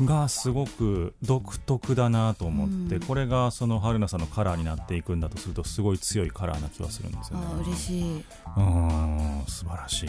[0.03, 3.03] がすごく独特だなと思って、うん。
[3.03, 7.47] これがその春菜さんのカラーになっていくんだとするとすごい強いカラーな気はするんですよね。
[7.51, 8.25] あ嬉しい。
[8.57, 10.09] うん素晴らしい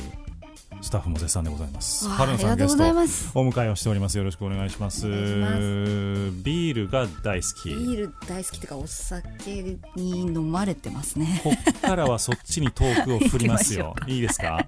[0.82, 2.08] スタッフも絶賛でございます。
[2.10, 4.18] 春菜さんゲストお迎えをしております。
[4.18, 5.08] よろしくお願いします。
[5.08, 7.70] ビールが大好き。
[7.70, 11.42] ビール大好きっていうかお酒に飲まれてますね。
[11.44, 13.94] こっからはそっちにトークを振りますよ。
[14.08, 14.66] いいですか？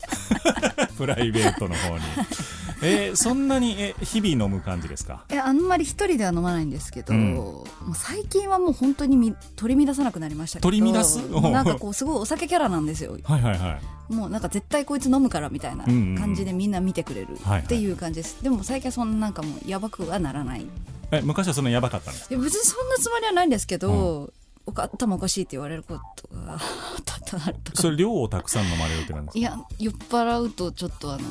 [0.97, 2.03] プライベートの方に。
[2.81, 5.25] えーそんなにえ日々飲む感じですか？
[5.31, 7.35] いやあんまり一人では飲まないんですけど、うん。
[7.35, 11.17] もう最近はもう本当にみ取り乱さなくなりましたけど取り乱す？
[11.17, 13.17] なんかこうすごいお酒キャラなんですよ。
[13.23, 14.13] はいはいはい。
[14.13, 20.61] もうなんか絶対こいつ飲むからみたいなうんうんうん感じでみんな見てくれるっていう感じです、でも最近はそんななんかもうやばくはならない。
[20.63, 20.67] い
[21.11, 22.35] え昔はそんなやばかったんですか？
[22.35, 24.33] や別にそんなつもりはないんですけど、
[24.65, 26.59] おか頭おかしいって言われることが
[27.05, 31.23] 多々あるとかそれ量をたくさん飲まれるってなんですいや酔っ払うとちょっとあの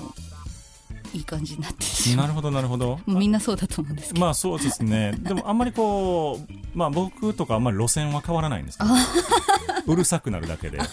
[1.12, 3.00] いい感じになってしまうかなるほどなるほど。
[3.06, 5.12] みんなそうだと思うんですけど、まあそうですね。
[5.18, 8.90] でもあんまりこう、まあ僕とかあんまり路線は変わらないんですけど、
[9.92, 10.78] うるさくなるだけで。
[10.78, 10.88] はい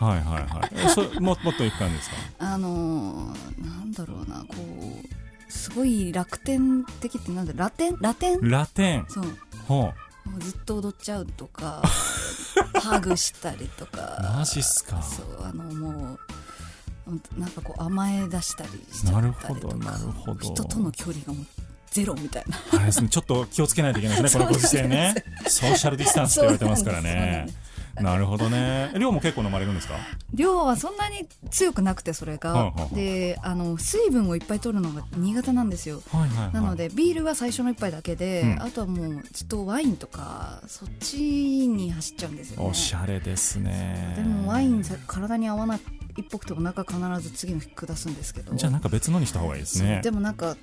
[0.00, 0.70] はいはい。
[0.86, 2.16] えそももっといく感じですか？
[2.38, 7.96] あのーなんだろうなこうすごい楽天的ってなんだラテン？
[8.00, 8.40] ラテン？
[8.48, 9.06] ラテン。
[9.08, 9.24] そう
[9.66, 9.82] ほ
[10.24, 11.82] もうずっと踊っちゃうとか
[12.82, 13.88] ハグしたりとう。
[13.88, 15.02] か マジっすか。
[15.02, 16.18] そうあのもううん
[17.36, 20.40] なんかこう甘え出したりしちゃったりとかほどなるほど。
[20.40, 21.46] 人との距離がもう
[21.90, 25.14] ゼロみたいなちょっと気をつけないといけないですね、 このご時世ね。
[25.46, 27.46] ソーシャルディスタンスって言われてますからね。
[28.00, 28.92] なるほどね。
[28.96, 29.94] 量も結構飲まれるんですか？
[30.32, 36.54] 量はそんなに強くなくてそれが、はいはであの水分をいっぱい取るのが新潟なんですよはいはい、はい。
[36.54, 44.14] なのでビールは最初の一杯だけで、うんあとはもうずっとワインとかそっちに走っちゃうんですよねおしゃれですね。
[44.16, 45.80] でもワインさ体に合わな
[46.18, 48.54] いっぽくてお腹必ず次の日下すんですけど。
[48.54, 50.00] じゃあなんか別のにした方がいいですね。
[50.02, 50.56] でもなんか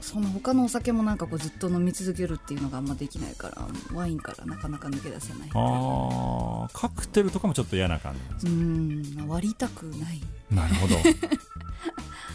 [0.00, 10.20] その他のお酒もなんかこうずっと飲み続けるっていうのがあんまできないからワインからなかなか抜け出せないああ、カクテルとかもちょっと嫌な感じうん割りたくない。
[10.50, 10.96] なるほど。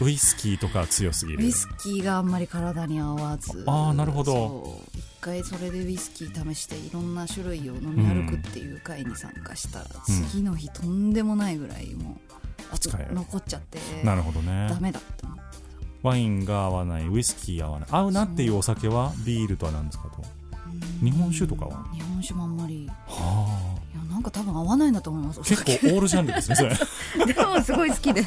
[0.00, 1.44] ウイスキーとか強すぎる。
[1.44, 3.64] ウイスキーがあんまり体に合わず。
[3.66, 4.80] あーなるほど
[5.26, 9.86] 回それでウイスキー試していろんな種類を飲み歩くっていう会に参加したら、
[10.30, 12.32] 次の日とんでもないぐらいもう
[12.72, 14.78] あと疲れる残っちゃってなるほどねダ。
[14.78, 15.42] メだって思って
[16.02, 17.88] ワインが合わない、ウイスキー合わない。
[17.90, 20.22] 合うなっていうお酒はビールとは何ですかと。
[21.02, 21.84] 日本酒とかは？
[21.92, 25.40] 日本酒もあんまりいはやなんか多分合わないんだと思います。
[25.40, 26.76] 結酒構オールジャンルですね、それ。
[27.26, 28.20] でもすごい好きで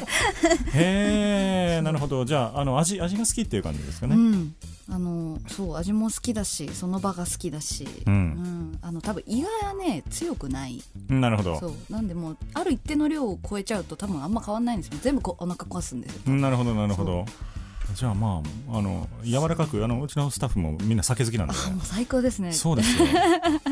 [0.74, 2.24] へえ、なるほど。
[2.26, 4.16] じゃあ、あの味味が好きっていう感じですかね。
[4.16, 4.54] うん
[4.92, 8.12] あのそう味も好きだしその場が好きだし、うん。
[8.12, 8.78] うん。
[8.82, 10.82] あの多分胃がね強くない。
[11.08, 11.60] なるほど。
[11.60, 11.72] そう。
[11.88, 14.98] なんでもうある一定の量を超えちゃうと多分あんま変わんないんですよ。
[15.00, 16.34] 全部こうお腹壊すんですよ。
[16.34, 17.24] なるほどなるほど
[17.94, 21.54] じゃあまああの柔らかくあのうちのスタッフもみんな酒好きなんで。
[21.66, 22.52] あもう最高ですね。
[22.52, 23.06] そうですよ。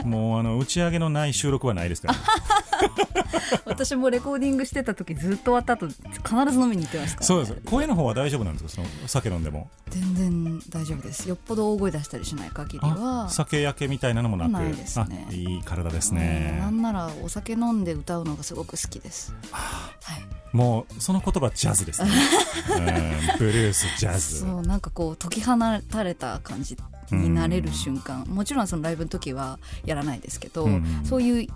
[0.05, 2.15] もうあの打ち上げのない収録はないですから、
[3.65, 7.55] 私もレコーディングしてた時ずっと終わった後必ず飲みに行ってました、そうです。
[7.67, 8.83] 声の方は大丈夫なんですか？
[8.83, 9.71] その酒飲んでも。
[9.91, 11.29] 全然大丈夫です。
[11.29, 13.25] よっぽど大声出したりしない限りは。
[13.27, 14.51] あ酒焼けみたいなのもなく。
[14.53, 15.27] ないですね。
[15.31, 19.35] あいい体ですうんねなんならお酒飲んで歌うのがすごく好きです。
[19.53, 20.25] はい。
[20.53, 22.11] もうその言葉ジャズですね。
[22.77, 25.57] うんブルースジャズそうなんかこう解き放
[25.91, 26.77] たれた感じ
[27.11, 28.25] になれる瞬間。
[28.29, 31.01] もちろんそのライブの時はやらないですけど、うん。
[31.05, 31.49] そういう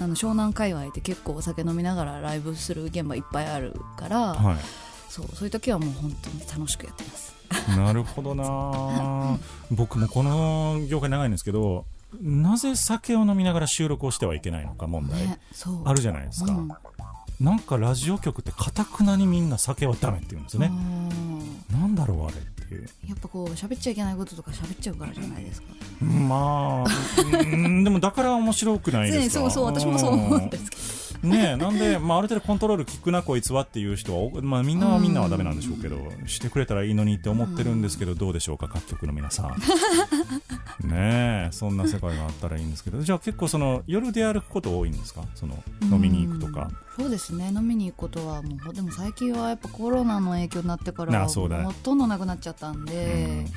[0.00, 4.56] あの湘南界隈って結構お酒飲みながらライブする現場いっぱいあるから、はい。
[5.08, 7.34] そうそういう時はもう本当に楽しくやってます。
[7.76, 9.38] なるほどな。
[9.70, 11.86] 僕もこの業界長いんですけど
[12.20, 15.38] なぜ酒を飲みながら収録をしてはいけないのか問題、ね
[15.84, 16.68] あるじゃないですか、うん
[17.40, 22.88] なんかラジオ局ってかたくなにみんな酒はダメって言うんですよね、うんなんだろうあれっていう。
[23.08, 25.68] やっぱこう喋っちゃいけないこととか喋っちゃうからじゃないですか。
[26.04, 26.90] まあ
[27.32, 29.40] うんでもだから面白くないですか？
[29.42, 30.82] そうそう私もそう思うんですけど
[31.24, 35.96] ねえなんで、まあ、ある程度コントロール効くなこいつはっていう人は、おまあ、みんなはみんなはダメなんでしょうけど、
[36.26, 39.56] してくれたらいいのにって思ってるんですけど、どうでしょうか各局の皆さん。
[40.88, 43.00] ねえそんな世界があったらいいんですけど。
[43.00, 45.22] じゃあ結構その夜出歩くこと多いんですか？
[45.34, 46.70] その飲みに行くとか。
[46.96, 47.50] そうですね。
[47.54, 53.52] 飲みに行くことはもうでも最近はやっぱコロナの影響になってからほとんどなくなっちゃったんで、うん。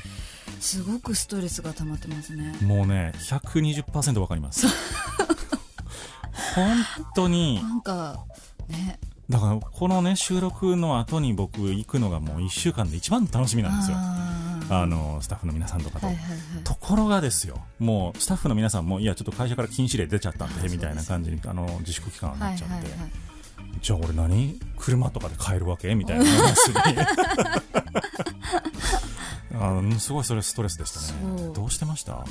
[0.61, 2.55] すごくストレスが溜まってますね。
[2.63, 4.65] もうね120%わかります
[6.57, 6.77] 本
[7.15, 7.61] 当に。
[7.61, 8.25] なんか
[8.67, 8.99] ね。
[9.29, 13.97] だからこのね収録の後に僕行くのがもう1週間で一番楽しみなんですよ。
[14.69, 16.63] あのスタッフの皆さんとかと、はいはいはい。
[16.63, 17.59] ところがですよ。
[17.79, 23.11] もうスタッフの皆さんもいやちょっと会社から禁止令出ちゃったんであみたいな感じにあの自粛期間になっちゃって、はいはいはい
[23.81, 24.59] じゃあ俺何？
[24.77, 25.93] 車とかで帰るわけ？
[25.95, 26.25] みたいな。
[26.25, 26.75] 話 に
[29.59, 31.51] あのすごいそれストレスでしたね。
[31.53, 32.11] どうしてました？
[32.13, 32.23] いや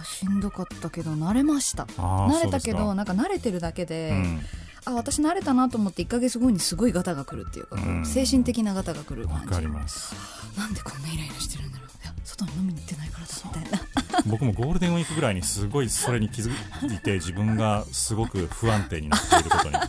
[0.00, 1.84] ーしんどかったけど慣れました。
[1.84, 4.40] 慣れたけどなんか慣れてるだけで、うん。
[4.86, 8.04] あ私慣れたなと思って1か月後にすごいガタが来るっていうか、うん。
[8.06, 10.14] 精神的なガタが来るわかります。
[10.58, 11.88] なんでこんなイライラしてるんだろう。
[12.02, 13.80] いや外に飲みに行ってないからだみたいな
[14.26, 16.50] 僕もゴールデンウィークぐらいにすごいそれに気づ
[16.94, 19.76] いて自分がすごく不安定になっていることに。
[19.76, 19.88] あ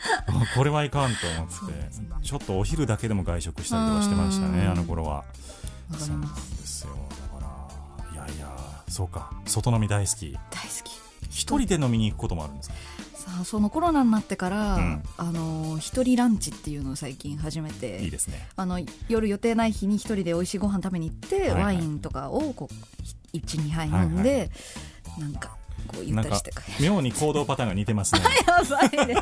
[0.54, 1.54] これはいかんと思って。
[2.22, 4.70] ちょっとお昼だけでも外食したりとかしてましたねうん。
[4.72, 5.16] あの頃は。
[5.16, 5.24] わ
[5.92, 6.90] かそうなんですよ
[7.32, 7.46] だか
[8.12, 8.56] らいやいや
[8.88, 9.30] そうか。
[9.46, 10.32] 外飲み大好き。
[10.32, 10.38] 大好
[10.84, 10.98] き。
[11.30, 12.74] 一人で飲みに行くこともあるんですか？
[13.14, 15.02] さあそのコロナになってから、うん。
[15.16, 18.48] あの一人ランチっていうのを最近始めていいですね。
[18.56, 21.62] あの夜予定ない日に一人で美味しいご飯食べに行って、はいはい。
[21.64, 24.50] ワインとかをこう12杯飲んで、
[25.16, 28.20] はなんかこうゆったりして妙に行動パターンが似てますね。
[28.46, 29.14] やばいで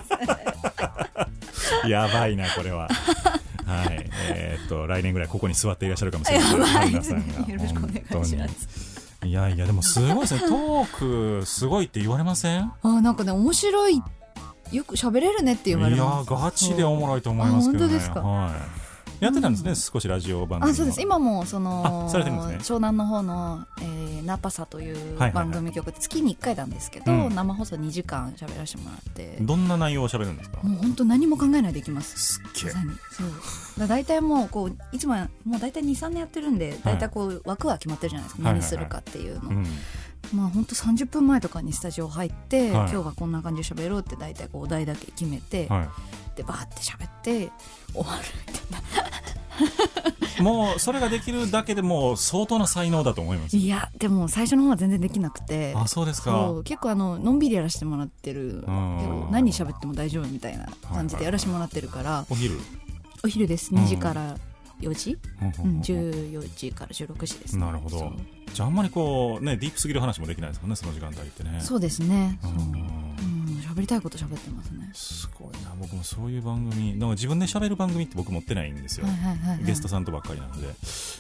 [1.85, 1.89] す。
[1.89, 2.89] やばいなこれは。
[3.67, 4.11] はい。
[4.31, 6.51] えーっと来年ぐらいここに座っていらっしゃるかもしれない。
[6.53, 7.35] やばい皆さんが。
[7.53, 8.97] よろしくお願いします。
[9.25, 10.41] いやいやでもすごいですね。
[10.41, 12.73] トークすごいって言われません？
[12.83, 14.03] あなんかね面白い。
[14.73, 16.31] よく喋れるねっていや言われます。
[16.31, 17.97] ガチでおもろいと思いますけどね。
[17.97, 18.21] あ本当ですか？
[18.21, 18.51] は
[19.21, 21.01] い、やってたんですね、うん少しラジオ番組あそうです。
[21.01, 22.59] 今もそのね。
[22.61, 25.33] 湘南の方の、えーナパサというはいはいはい。
[25.33, 27.35] 番組局月に1回なんですけど、うん。
[27.35, 29.39] 生放送2時間喋らせてもらって。
[29.41, 30.61] どんな内容を喋るんですか？
[30.63, 32.19] もう本当何も考えないでいきます。
[32.19, 32.73] すっげえ。
[32.73, 33.81] そう。
[33.81, 38.69] だ大体もうこういつもはもう大体23年やってるんで大体こう枠は決まってるじゃないですか、はいはいはい。
[38.69, 39.67] 何するかっていうの、うん。
[40.35, 42.71] まあ本当30分前とかにスタジオ入って、はい。
[42.71, 45.89] 今日はこんな感じで喋ろうって大体こうお題だけ決めて、は
[46.35, 47.51] でバーって喋って
[47.93, 48.83] 終わるみたいい、
[50.41, 55.73] もうそれができるだけでもう相当な才能だと思いますないやでも最初の方は全然できなくて。
[55.77, 56.53] あそうですか。
[56.65, 59.09] 結構あののんびりやらせてもらってるけん。
[59.09, 62.61] ど何喋っても大丈夫みたいな感じでやらせてもらってるから、お昼、
[63.25, 63.75] お昼です。
[63.75, 64.37] 2時から
[64.81, 68.13] 4時、うん、うん14時から16時です、ね、なるほど。
[68.53, 71.61] じゃああんまりこうねディープすぎる話もできないですもんねその時間帯ってね。
[71.61, 72.39] そうですね。
[72.45, 73.46] うん
[73.77, 74.91] 喋りたいこと喋ってますね。
[74.95, 75.75] すごいな。
[75.79, 80.69] 僕もそういう番組だから自分で喋る番組って僕持ってないんですよ、はいはいはい、はい、ゲストさんとばっかりなので。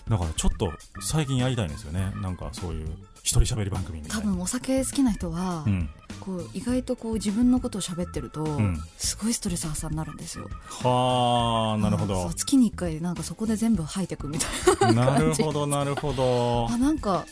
[0.09, 2.13] だからちょっと最近やりたいんですよね。
[2.23, 2.89] なんかそういう
[3.23, 4.23] 一人喋り番組みたいな。
[4.23, 5.91] 多分お酒好きな人は、うん。
[6.21, 8.83] こう意外とこう自分のことを喋ってると、ん。
[8.97, 10.49] すごいストレス発散になるんですよ。
[10.83, 14.47] はあなるほそどう月に1回なんかそこで全部吐いてくみた
[14.89, 16.69] いななるほどなるほど。
[16.71, 17.27] あなんか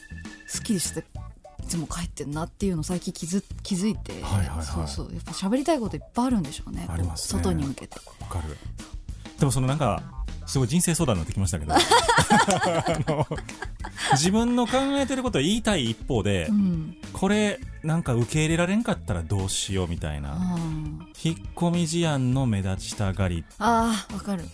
[0.46, 1.02] すっきりして
[1.64, 4.66] いつも帰ってんなっていうのを最近気づ気づいて、はいはいはい。
[4.66, 5.14] そうそう。
[5.14, 6.86] やっぱ喋りたいこといっぱいあるんでしょうね。
[6.88, 7.42] ありますね。
[7.42, 7.96] 外に向けて。
[8.20, 8.56] わかる。
[9.38, 10.02] でもそのなんか
[10.46, 11.74] すごい人生相談になってきましたけど。
[14.12, 16.96] 自分の考えてることを言いたい一方で、うん。
[17.14, 20.34] これなんか受け入れられんかったらどうしようみたいな。
[20.34, 20.58] あ
[21.22, 24.44] 引っ込み思案の目立ちたがりあわかる。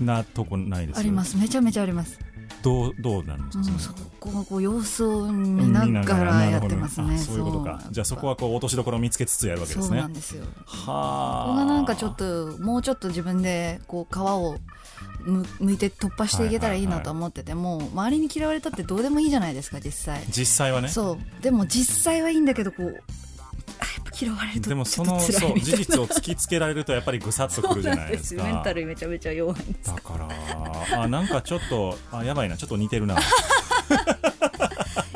[0.00, 0.98] なとこないです？
[0.98, 1.38] あります。
[1.38, 2.18] めちゃめちゃあります
[2.62, 7.18] どうどうなんですか、もうそのそこはこう様子を見ながらやってますね。
[7.18, 7.82] そういうことか。
[7.90, 10.44] じゃあそこはこう落としどころを見つけつつやるわけですそうねなんですよ。
[10.64, 11.46] はあ。
[11.46, 14.56] ここがなんかちょっともうちょっと自分でこう皮を
[15.24, 20.24] む剥いて突破していけたらいいなと思ってても、周りに嫌われたってどうでもいいじゃないですか実際。
[20.28, 20.88] 実際はね。
[20.88, 21.42] そう。
[21.42, 23.02] でも実際はいいんだけどこう
[24.30, 28.44] あやっぱ嫌われるとでもそのそ事実を突きつけられるとやっぱりぐさっとくるじゃないですか。
[28.44, 29.94] メンタルめちゃめちゃ弱いんです。
[29.94, 33.16] だからあなんかちょっとあやばいなちょっと似てるな。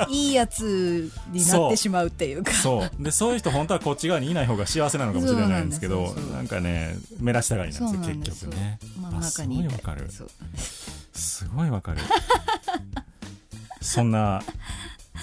[0.09, 2.53] いいやつになってしまうっていうか。
[2.53, 3.03] そう。
[3.03, 8.79] でそういう人本当はこっち側にいない方が幸せなのかもしれないんですけどなんかね目立ちたがりなんですよ結局ね。
[9.01, 9.69] 真ん中にい
[11.15, 12.01] すごいわかる。
[13.81, 14.43] そんな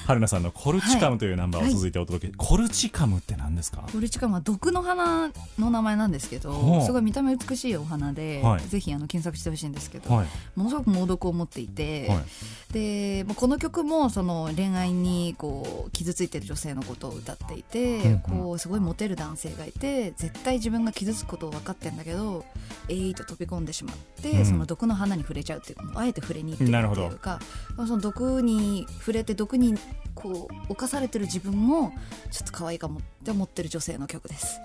[0.06, 3.84] 春菜さんのコルチカムというナンバーを続いてお届け、コルチカムって何ですか？
[3.92, 8.62] コルチカムは毒の花の名前なんですけどすごい見た目美しいお花で、はい。
[8.62, 10.28] ぜひあの検索してほしいんですけど、はい。
[10.56, 12.74] ものすごく猛毒を持っていて、はい。
[12.74, 18.20] でまあこの曲もその恋愛にこう傷ついてる女性のことを歌っていて、うんうん。
[18.20, 22.46] こうすごいモテる男性がいて絶対自分が傷つくことを分かってんだけど
[22.90, 27.40] えいと飛び込んでしまって、うんその毒の花に触れちゃうっていうあえて触れに行ってるっていうか
[27.76, 29.76] その毒に触れて毒に
[30.16, 31.92] こう侵されてる自分も
[32.32, 34.60] ちょっと可愛いかもって思ってる女性の曲です。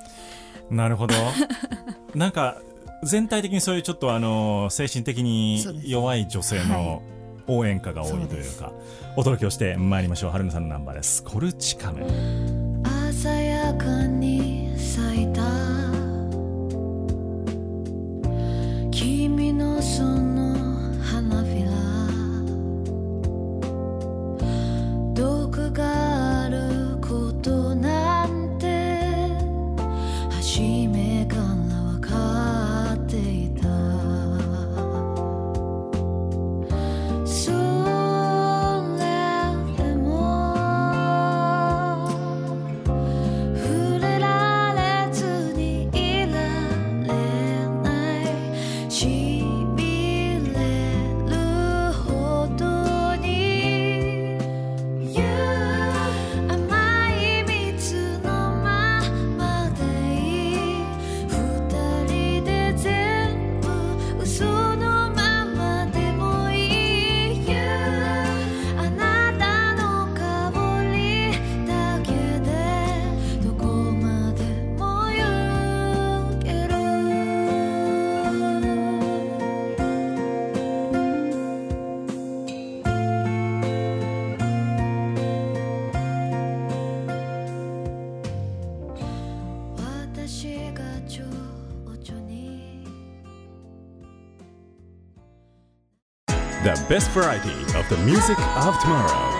[0.70, 1.14] なるほど。
[2.14, 2.58] なんか
[3.02, 7.02] 全体的にそういうちょっとあの精神的に弱い女性の
[7.46, 8.72] 応援歌が多いというか
[9.16, 10.30] お届けをしてまいりましょう。
[10.30, 11.22] 春菜さんのナンバーです。
[11.22, 12.04] コルチカム。
[13.12, 15.42] 鮮やかに咲いた。
[18.90, 20.27] 君のその
[96.88, 99.36] best variety of the music of tomorrow.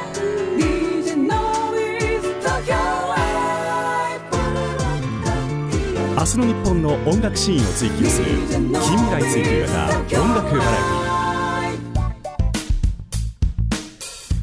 [6.19, 11.79] 明日の日本の音楽シーンを追求する近未来追求型音楽バラエテ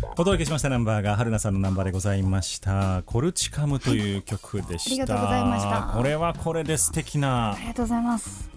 [0.07, 8.49] ィお届けしましたナンバーが春菜さんのナンバーでございましたコルチカムという曲でした、ありがとうございましたこれはこれで素敵なありがとうございます。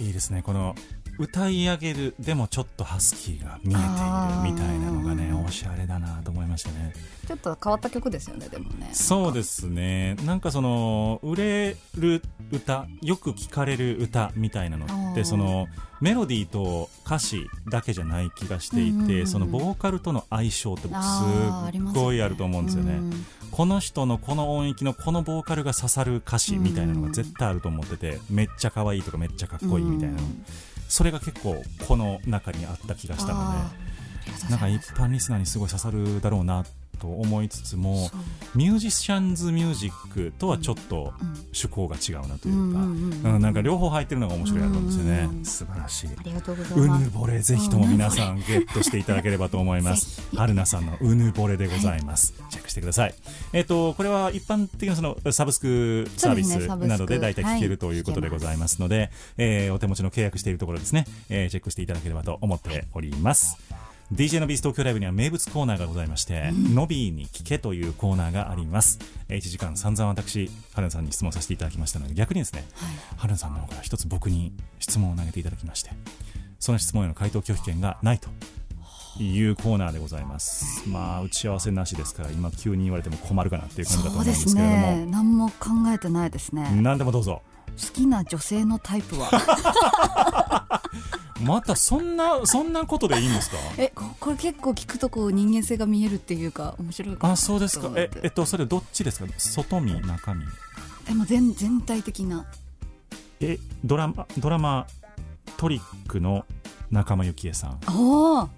[0.00, 0.30] いいです。
[0.30, 0.74] ねこの
[1.18, 6.92] 歌い上げるでもちょっとハスキーが見えているみたいなのがねおしゃれだなと思いましたね。
[7.26, 8.90] ちょっと変わった曲ですよね、でもね。
[8.92, 10.14] そうですね。
[10.26, 15.66] なんかその売れる歌よく聞かれる歌みたいなのってその
[16.00, 19.02] メロディーと歌詞だけじゃない気がしていて、うん。
[19.02, 22.94] うんうんそのボーカルとの相性って僕すすっごいあると思うんですよね。
[22.94, 30.22] うんこの人のこの音域のこのボーカルが刺さる歌詞みたいなのが絶対あると思っててめっちゃ可愛いとかめっちゃかっこいいみたいなの。
[30.22, 30.44] うん
[30.94, 36.64] それが結構この中にあった気がしたのでなんか一般リスナーにすごい刺さるだろうな
[36.96, 38.10] と思いつつも
[38.54, 41.34] ミュージシャンズミュージックとはちょっとうん。
[41.54, 43.34] 趣向が違うなというか、うんうんうんうん。
[43.34, 45.44] うんなんか両方入ってるのが面白いアルバムですよね、うんうん。
[45.44, 46.08] 素晴らしい。
[46.08, 47.04] ありがとうございうます。
[47.04, 50.22] ぬぼれぜひとも皆さんゲットしていただければと思います。
[50.36, 53.14] 春菜さんのうぬぼれでございます、チェックしてください。
[53.52, 63.58] えっ、とこれは一般的なそのサブスクサービスなどで大体聞けるということではいございますので、えーお手持ちの契約しているところですね、えーチェックしていただければと思っております、
[64.12, 68.98] DJ のビース東京ライブには名物コーナーがございまして、ノビーに聞けというコーナーがあります。
[69.28, 72.64] 1時間散々私、春菜さんに質問させていただきましたので、逆にですね、
[73.16, 75.90] 春菜さんの方から一つ僕に質問を投げていただきまして、
[76.58, 78.28] その質問への回答拒否権がないと。
[79.16, 80.88] いうコーナーでございます。
[80.88, 85.06] まあ打ち合わせなしですから今急に言われても困るかなっていう感じだと思うんですけれども、ね。
[85.06, 86.68] 何も考えてないですね。
[86.82, 87.42] 何でもどうぞ。
[87.80, 90.80] 好きな女性のタイプは？
[91.42, 93.56] またそんなそんなことでいいんですか？
[93.76, 97.90] えここれ結構聞くとこう人間性が見えるっていうか面白いかなあそうですか。
[97.96, 99.26] ええっとそれどっちですか？
[99.38, 100.44] 外見中身。
[101.06, 102.46] でも全全体的な。
[103.40, 104.86] えドラマドラマ
[105.56, 106.46] トリックの
[106.90, 107.80] 仲間由紀恵さん。
[107.90, 108.48] おお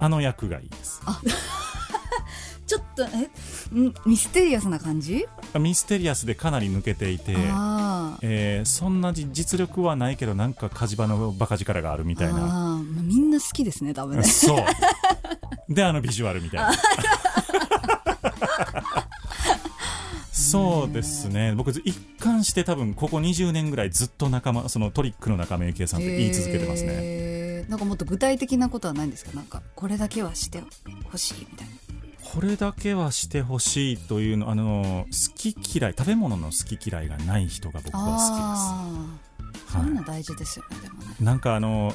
[0.00, 1.00] あの役がいいです
[2.68, 3.06] ちょっとえ
[3.80, 5.26] んミステリアスな感じ？
[5.58, 7.32] ミステリアスでかなり抜けていて
[8.22, 12.34] えーそんなじ実力はないけどなんか火事場のバカ力があるみたいな。
[12.34, 14.22] あーまあみんな好きですね多分ね。
[14.28, 14.64] そう。
[15.74, 16.72] であのビジュアルみたいな。
[20.32, 21.52] そうですね。
[21.54, 29.32] 僕一貫して多分ここ20年ぐらいずっと仲間そのトリックの仲間由紀恵さんって言い続けてますね、なんかもっと具体的なことはないんですか？
[29.34, 30.62] なんかこれだけはして
[31.10, 31.74] ほしいみたいな
[32.34, 39.76] これだけはしてほしいというのあの好き嫌い食べ物の好き嫌いがない人が僕は好あきです。
[39.76, 39.90] あそうい。
[39.90, 41.16] うのは大事ですよねでもね。
[41.20, 41.94] い、なんかあの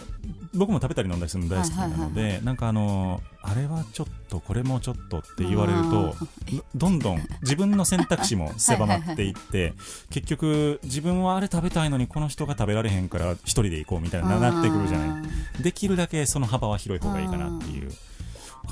[0.54, 6.16] 僕も食べたり飲んだりするの大好きなので、はいはいなんかあのあれはちょっとこれもちょっとって言われると
[6.56, 9.74] どどんどん自分の選択肢も狭まっていって
[10.10, 15.20] 結局自分はあれ食べたいのにこの人が食べられへんから一人で行こうみたいにななってくるじゃな
[15.60, 15.62] い。
[15.62, 17.92] できるだけその幅は広い方がいいかなっていう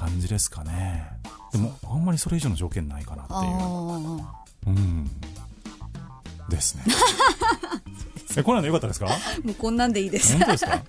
[0.01, 1.05] 感じですかね。
[1.51, 3.39] でもあんまりそれ以上の条件ないかなっていう。
[3.39, 5.09] あうん。
[6.49, 6.83] ですね。
[8.35, 9.07] えこんなの良かったですか？
[9.07, 9.09] あ
[9.45, 10.33] もうこんなんでいいです。
[10.33, 10.81] 本当ですか？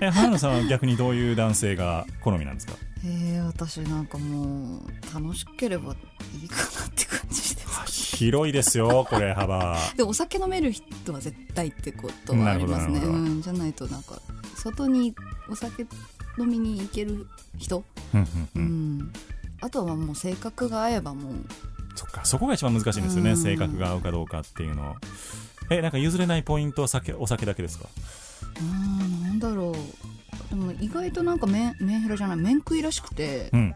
[0.00, 2.72] え花野さんは逆にどういう男性が好みなんですか？
[3.04, 4.82] えー、私なんかもう
[5.14, 7.62] 楽しければいいかなって感じで
[8.16, 9.76] 広いですよこれ幅。
[9.96, 12.98] でお酒飲める人は絶対ってことはありますね。
[13.00, 14.20] うん、じゃないとなんか
[14.56, 15.14] 外に
[15.50, 15.86] お酒
[16.38, 17.26] 飲みに行ける
[17.58, 18.98] 人、うんうんううん。
[18.98, 19.12] ん、
[19.60, 21.34] あとはもう性格が合えばもう。
[21.94, 23.36] そっかそこが一番難しいんですよねうん。
[23.36, 24.94] 性格が合うかどうかっていうの。
[25.70, 27.88] えなんか譲れないポイントは酒お酒だけですか？
[28.60, 29.74] うんなんだろう。
[30.50, 33.50] でも意外となんかメンメンヘラじゃない面食いらしくて。
[33.52, 33.74] うん。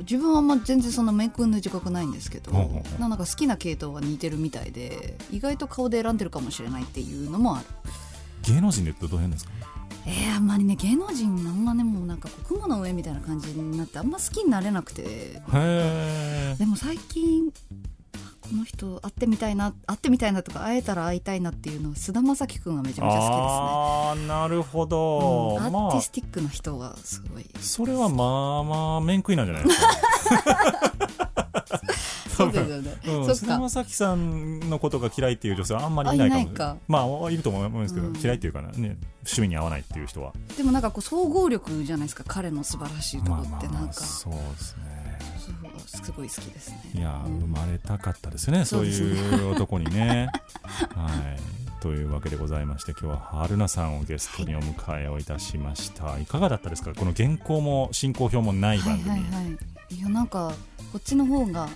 [0.00, 2.52] 自分はあんま全然そんな面食いの自覚ないんですけど
[3.00, 7.66] なんか好きな系統は似てるみたいで意外と顔で選んでるかもしれないっていうのもある
[8.42, 9.20] 芸能人で言うとどう。
[9.20, 9.50] 変ですか
[10.08, 15.42] えー、あんまりね芸能人あんまねもうなんか雲の上みたいな感じになってあんま好きになれなくて。
[16.58, 17.52] でも最近
[18.40, 25.86] この人会ってみたいな会ってみたいなとか会えたら会いたいなっていうのは菅田将暉君がめちゃめちゃ好ああなるほきど、ですね、うんまあ。
[25.88, 30.92] アーティスティックな人はすごいそれはまあまあ面食いなんじゃないですか
[32.38, 36.76] そうですよね、うん、菅田将暉さんのことが嫌いっていう女性はあんまりいないかもあいないか。
[36.86, 38.16] まあいると思うんですけど、うん。
[38.16, 40.32] 嫌いっていうかね趣味に合わないっていう人は。
[40.56, 43.68] でもなんかこう総合力じゃないですか彼の素晴らしいところって。
[43.68, 44.88] なんか、そうですね。
[45.86, 46.80] すごい好きですね。
[46.94, 50.28] いや、うん生まれたかったですねそういう男にね。
[50.94, 51.58] はい。
[51.80, 56.92] というわけでございまして今日は春菜さんをゲストにお迎えをいたしました、い、かがだったですか？
[56.92, 59.50] この原稿も進行表もないはい番組、はいは
[59.90, 59.94] い。
[59.94, 60.52] いやなんか
[60.92, 61.68] こっちの方が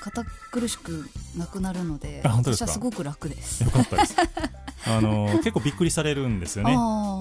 [0.00, 2.66] 堅苦しくなくなるのであ本当ですか？
[2.66, 3.62] 私はすごく楽です。
[3.64, 4.16] よかったです。
[4.86, 6.72] あの結構びっくりされるんですよね。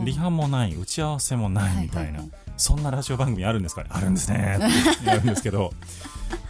[0.06, 2.32] リハもない打ち合わせもないみたいな、はいはいはい。
[2.58, 3.90] そんなラジオ番組あるんですかね？
[3.92, 4.58] あるんですね。
[4.60, 5.74] ってやるんですけど。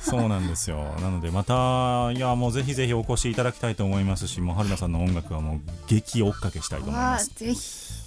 [0.02, 0.84] そうなんですよ。
[1.02, 7.32] なのでまたいやもうぜひぜひお越しいただきたいと思いますしもう春菜さんの音楽はもう激追っかけしたいと思います。
[7.36, 7.60] ぜひ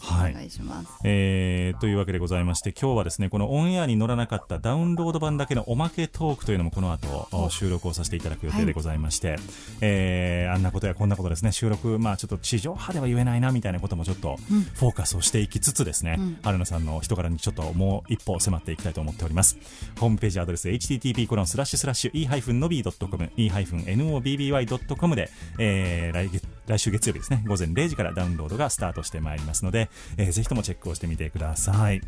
[0.03, 0.33] はい。
[0.33, 9.37] お願いします、えーというわけでございまして今日はですねこのオンエアに乗らなかったダウンロード版だけのおまけトークというのもこの後お収録をさせていただく予定でございまして、
[9.81, 14.63] えーあんなことやこんなことですね収録まあちょっと地上波では言えないなみたいなこともちょっとうん。
[14.63, 16.39] フォーカスをしていきつつですね、うん。
[16.43, 19.57] 春菜さんの人柄にちょっともう一歩迫っていきたいと思っております。
[19.99, 32.01] ホームページアドレス http コロンスラッシュスラッシュ e-nobby.com e-nobby.com で、えー来月来週月曜日ですね午前0時からダウンロードがスタートしてまいりますので、えーぜひともチェックをしてみてください。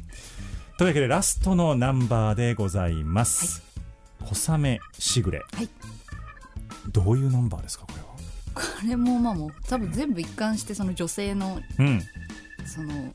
[0.79, 3.63] というわけでラストのナンバーでございます、
[4.25, 5.69] 小雨しぐれ、はい。
[6.91, 8.05] どういうナンバーですかこれは？
[8.55, 12.03] これもまあもう多分全部一貫してその女性のうん。
[12.67, 13.15] その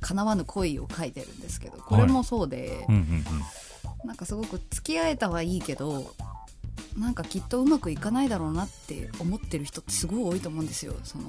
[0.00, 3.24] 叶わぬ恋を書いてるんですけどこれもそうで、うんうん。
[4.04, 6.12] なんかすごく付き合えたはいいけど
[6.96, 10.94] なんかきっとうまくいかないだろうなって思ってる人ってすごい多いと思うんですよ。
[11.04, 11.24] その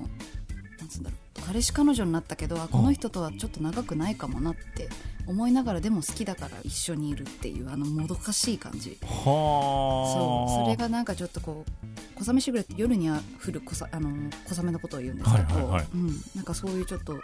[0.80, 4.88] なんつうんだろう彼氏彼女になったけどあこの人とはちょっと長くないかもなって
[5.26, 9.00] 思いながらでも好きだから一緒にいるっていうあのもどかしい感じ。
[9.02, 10.66] そう。
[10.66, 14.10] それがなんかちょっとこう小雨しぐれって夜には降る小さあの
[14.48, 15.86] 小雨のことを言うんですけど、はいはいはい。
[15.92, 17.20] うん、なんかそういうちょっと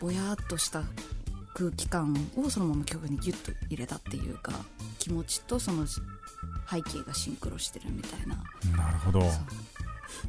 [0.00, 0.82] ぼやっとした
[1.52, 4.52] 空気感をそのまま曲にギュッと入れたっていうか
[4.98, 6.00] 気持ちとその背
[6.80, 8.36] 景がシンクロしてるみたいな。
[8.74, 9.20] なるほど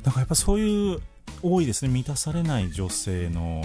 [0.03, 1.01] なんかやっぱそういう
[1.41, 1.91] 多いですね。
[1.91, 3.63] 満たされない女性の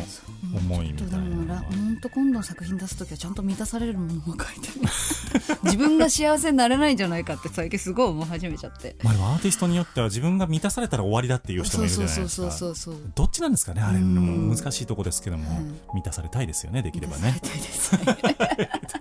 [0.54, 1.60] 思いみたいな。
[1.60, 4.68] 本当今度の作品出す時はちゃんと満たされるものを書いて。
[4.68, 8.96] る 自分が幸せになれないんじゃないかって最近すごい思い始めちゃって。
[9.02, 12.28] まあ、でもアーティストによっては自分が満たされたら終わりだっていう人もいるじゃないですか。
[12.28, 13.12] そうそうそうそうそう。
[13.14, 13.98] どっちなんですかねあれ。
[13.98, 14.14] うん。
[14.14, 17.40] もう難しいとこですけども、うん満たされたいですよねできればね。
[17.40, 18.94] 満たされたいです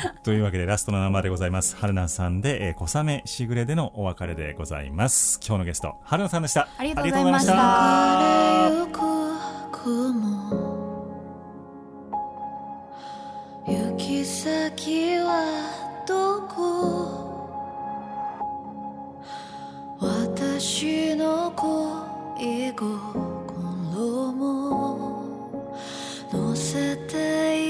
[0.22, 1.76] というわけでラストのナンバーでございます。
[1.76, 5.40] 春菜さんで、えー、小雨しぐれでのお別れでございます。
[5.46, 6.68] 今日のゲスト春菜さんでした。
[6.78, 7.56] ありがとうございました。
[13.68, 17.46] 行き先はどこ？
[20.00, 25.26] 私の恋心も。
[26.32, 27.65] 乗せてい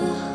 [0.00, 0.29] よ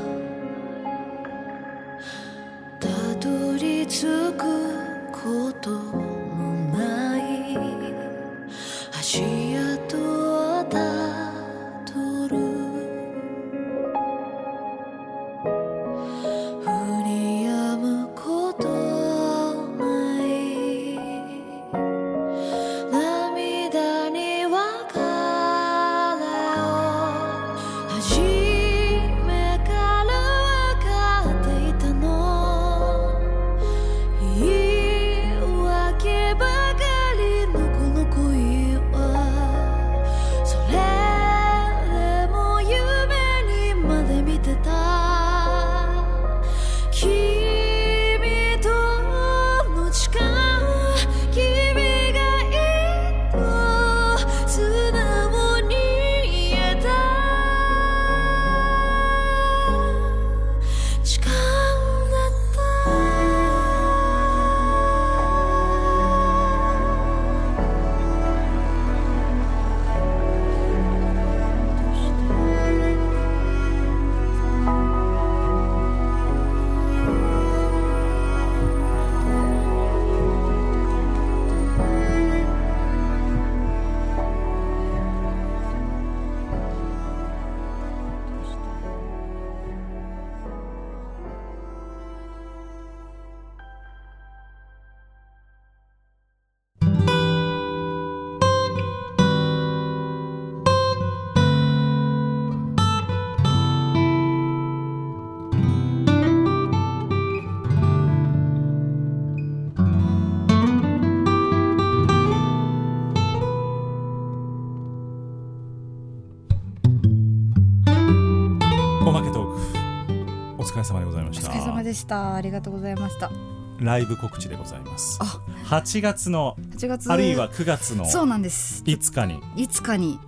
[120.76, 121.50] 疲れ様でございました。
[121.50, 122.36] お疲れ様でした。
[122.36, 123.32] ありがとうございました。
[123.80, 125.20] ライブ告知でございます。
[125.22, 125.40] あ。
[125.66, 127.12] 8月の8月。
[127.12, 128.84] あるいは9月のそうなんです。
[128.84, 129.42] 5日に。
[129.56, 130.20] いつかに。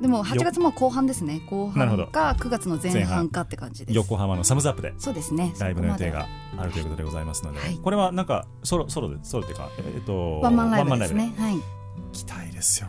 [0.00, 1.42] でも8月も後半ですね。
[1.48, 3.96] 後半か9月の前半かって感じです。
[3.96, 4.94] 横浜のサムズアップで。
[4.98, 5.54] そうですね。
[5.58, 6.26] ライブの予定が
[6.56, 7.76] あるということでございますので、はい。
[7.76, 11.34] これはなんかソロソロでソロっていうかえっとワンマンライブですね。
[11.38, 11.60] はい。
[12.12, 12.88] 期待ですよ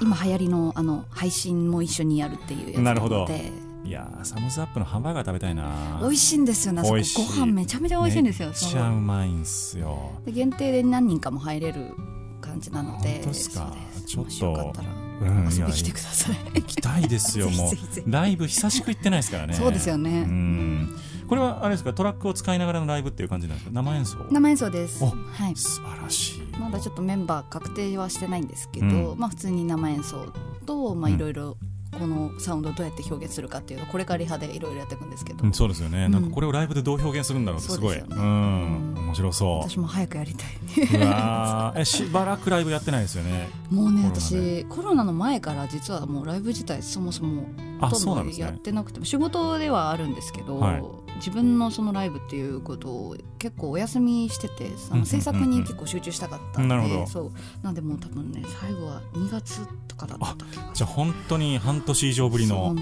[0.00, 3.20] 今流行りのあの配信も一緒にやるっていうやつなるほど。
[3.20, 3.50] ので
[3.84, 7.26] いやーサムズアップのハンバーガー食べたいな美味しいんですよねあそこ美味しい。
[7.26, 10.12] ご飯めちゃめちゃ美味しいんですよめっちゃうまいんすよ。
[10.24, 11.94] で限定で何人かも入れる
[12.40, 13.74] 感じなので本当ですか？
[14.06, 16.36] ちょっともしよかったらうん遊びに来てください。
[16.54, 17.72] 行きたいですよ もう。
[18.10, 19.54] ライブ久しく行ってないですからね。
[19.54, 20.10] そうですよね。
[20.10, 20.96] うん。
[21.28, 23.72] これはあれですかトラックを使いながらのライブっていう感じなんですか？
[23.74, 24.18] 生演奏？
[24.30, 25.02] 生演奏です。
[25.02, 25.56] おはい。
[25.56, 26.42] 素晴らしい。
[26.58, 29.18] まだちょっとメンバー確定はしてないんですけど、うん。
[29.18, 30.32] まあ普通に生演奏
[30.66, 31.16] とまあうん。
[31.16, 31.56] いろいろ
[31.98, 36.12] このサウンドをどうやって表現するかっていうのをこれからリハでいろいろやっていくんですけど、うんそうですよね、うん。
[36.12, 38.04] なんかこれをライブでどう表現するんだろうってすごいね。
[38.08, 38.94] うん。
[38.96, 41.72] 面白そ私も早くやりたい。
[41.76, 43.48] えしばらくライブやってないですよね。
[43.70, 47.46] もうね私コロナの前から実はもうライブ自体そもそも
[47.80, 54.98] あほとんどやってなくても仕事ではあるんですけど、はい自分のそのライブっていうことを結構お休みしててあうんうんうんうん。
[55.00, 57.06] の制作に結構集中したかったんで、なるほど。
[57.06, 57.32] そう。
[57.62, 60.36] なんでもう多分ね最後は2月とかだった
[60.74, 62.74] じゃあ本当に半年以上ぶりの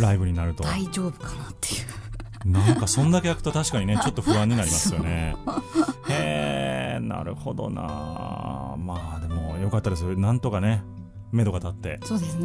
[0.00, 1.82] ライブになると大丈夫かなっていう。
[2.50, 5.36] なんかそんだけ焼くと確かにね ちょっと不安になりますよね。
[6.08, 7.82] へえなるほどな
[8.78, 10.04] まあでもよかったです。
[10.04, 10.82] よなんとかね
[11.32, 12.00] 目処が立って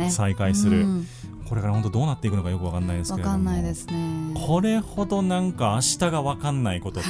[0.09, 0.81] 再開する。
[0.81, 1.07] うん。
[1.47, 3.35] これから本当どうなっていくのかよくわかんないですけれども。
[3.35, 4.33] わかんないですね。
[4.47, 7.09] これほどなんか明日がわかんないことって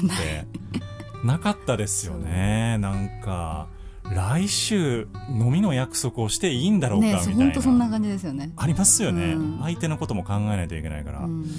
[1.24, 2.78] なかったですよね。
[2.80, 3.68] なんか
[4.04, 8.54] 来週飲みの約束をしていいんだろうかみねたいな、本当そんな感じですよね。
[8.56, 9.60] ありますよね、うん。
[9.62, 11.44] 相手のことも考えないといけないから、うん。
[11.44, 11.58] だか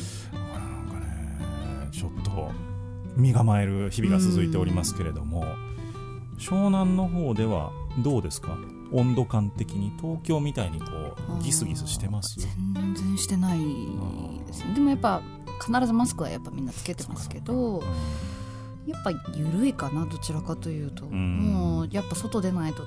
[0.54, 2.50] らなんかねちょっと
[3.16, 5.44] 身構える日々が続いておりますけれども、
[6.38, 8.56] 湘南の方ではどうですか？
[8.92, 10.86] 温度感的に東京みたいにこ
[11.40, 13.58] うギスギスしてます全然してない
[14.46, 14.74] ですね。
[14.74, 15.22] でもやっぱ
[15.64, 17.82] 必ずマスクはやっぱみんなつけてますけど
[18.86, 21.40] やっぱ緩いかなどちらかというと、ん。
[21.40, 22.84] もうやっぱ外出ないと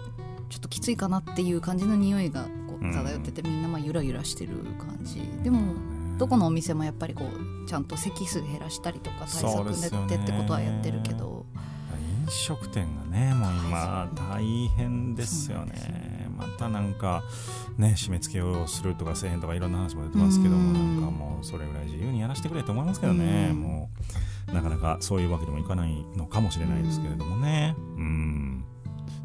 [0.50, 5.22] ちょっときついかなっていう感じの匂いがこう漂ってて、みんなまあゆらゆらしてる感じ。
[5.44, 5.76] でも
[6.18, 10.18] どこのお店もやっぱりこうちゃんと席数減らしたりとか対策ですよね。
[10.18, 11.46] でってことはやってるけど。
[11.56, 11.71] 飲
[12.32, 16.30] 食店がねもう今大変ですよね。
[16.38, 17.24] またなんか
[17.78, 21.02] ね締め付けをするとかせえへんとかいろんな話も出てますけどもうん。
[21.02, 23.50] なんかもうそれぐらい自由にやらせてくれと思いますけどね。
[23.52, 23.62] うん。
[23.62, 23.90] も
[24.50, 27.76] うなかなかそういうわけにもいかないのかもしれないですけれどもね。
[27.78, 28.66] うん。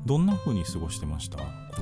[0.04, 1.38] どんな風に過ごしてました？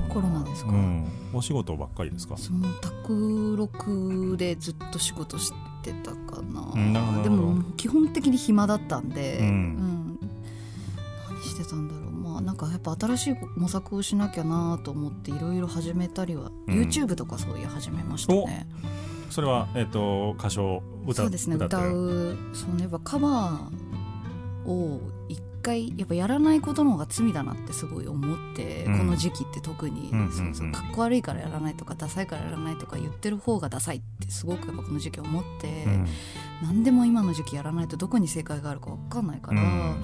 [0.09, 0.43] コロナ。
[0.43, 0.71] ですか？
[0.71, 2.37] うん、お仕事ばっかりですか？
[2.37, 5.53] その宅録でずっと仕事し
[5.83, 10.04] てたかな,、うんでも基本的に暇だったんで、うん
[11.55, 12.11] してたんだろう。
[12.11, 16.81] まあなんかやっぱ新しい模索をしなきゃなと思っていろいろ始めたりは、うん。
[16.81, 18.67] YouTube とかそういう始めましたね。
[19.29, 28.97] それは、えっと歌唱歌そうですね歌うそうねやっぱカバーを一回やっぱやらないことの方が罪だなってすごい思って、うん。
[28.99, 30.31] この時期って特に、うんうんうん。
[30.31, 36.07] そうそうかっこ悪いからやらないとかダサいからやらないとか言ってる方がダサいってすごくやっぱこの時期思って、うん。
[36.61, 40.03] 何でも今の時期やらないとどこに正解があるか分かんないから、うん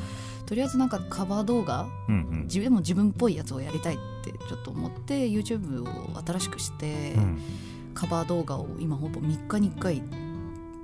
[0.52, 2.42] とりあえずなんかカバー動画うんうん。
[2.44, 7.42] 自分も自分っぽいやつをやりたいってちょっと思って YouTube を新しくして、うん。
[7.94, 10.04] カバー動画を今ほぼ3日に1回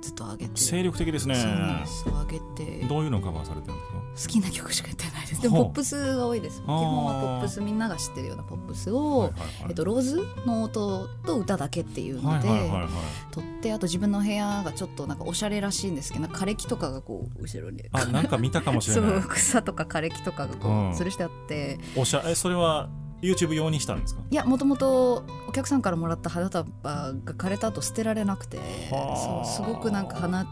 [0.00, 0.60] ずっと上げて。
[0.60, 1.34] 精力的ですね。
[1.34, 2.04] そうです。
[2.08, 2.86] 上げて。
[2.86, 3.98] どういうのをカバーされてるんですか？
[4.38, 5.42] 好きな曲しかやってないです。
[5.42, 6.60] でもポップスが多いです。
[6.62, 9.50] 基本はポップスみんなが知ってるようなポップスを、はいはいはい。
[9.68, 12.88] えっと、ローズの音と歌だけっていうので、はいはいはいはい。
[13.32, 17.84] 撮ってあと自分の部屋がちょっとなんかおしゃれらしいんですけどなんか枯れ木とかがこう後ろに。
[17.92, 19.16] あなんか見たかもしれそない。
[19.18, 20.90] う草とか枯れ木とかがこう、うん。
[20.92, 21.78] 吊るしてあって。
[21.96, 22.88] おしゃえそれは
[23.22, 24.22] YouTube 用にしたんですか？
[24.30, 28.58] いやもともとお客さんからもらった花束が枯れた後捨てられなくて
[28.90, 29.44] はあ。
[29.46, 30.46] そうすごくなんか花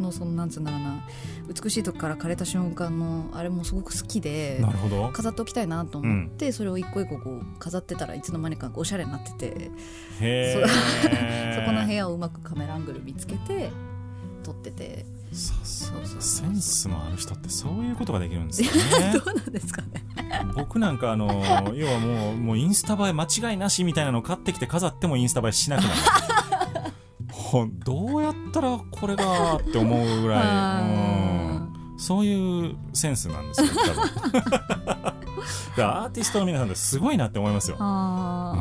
[0.00, 1.02] のそのなんつうんだろうな
[1.62, 5.10] 美しいとこから枯れた瞬間のあれもすごく好きでなるほど。
[5.12, 9.70] 飾っておきたいなと思って、それを一個一個こう飾ってたらいつの間にかおしゃれになっててへ
[10.20, 10.64] え。
[11.56, 13.70] そこの部屋をうまくカメラアングル見つけて
[14.44, 15.54] 撮っててセ
[16.20, 19.12] そうンスのある人ってそういうことができるんですよね。
[19.24, 19.88] どうなんですかね。
[20.54, 25.94] 僕なんかあの要はもうもうインスタ映え間違いなしみたいなのを買ってきて飾ってもインスタ映えしなくなる。
[27.84, 30.42] どうやったらこれがって思うぐらい、
[31.98, 33.68] そういうセンスなんですよ
[35.78, 37.76] アーティストの皆さんってすごいなって思いますよ。
[37.78, 38.54] あ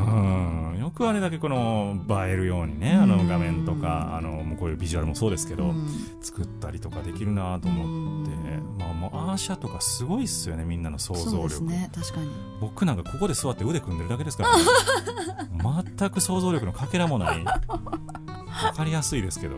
[0.73, 0.79] うん。
[0.79, 5.87] よくあれだけこの映えるようにねあのうん画面とかあのこういうビジュアルもそうですけど、うん。
[6.21, 8.31] 作ったりとかできるなと思って、
[8.77, 12.29] まあ、もうアーシャとかすごいっすよねみんなの想像力、そうですね確かに。
[12.61, 14.63] 僕なんかここで座って腕組んでるだけですから、ね、
[15.97, 17.43] 全く想像力のかけらもない。
[17.43, 19.57] 分かりやすいですけど。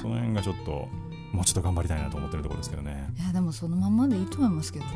[0.00, 0.88] その辺がちょっと
[1.32, 3.12] もうちょっと頑張りたいなと思ってるところですけどね。
[3.18, 4.90] いやでもそのまんまでいいと思いますけどね。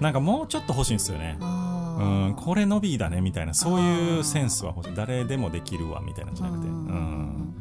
[0.00, 1.36] なんかもうちょっと欲しいんですよね。
[1.40, 4.96] うん、これ伸びだねみたいなそういうセンスは欲しい。
[4.96, 7.54] 誰でもできるわみたいなのじゃなくて、うん、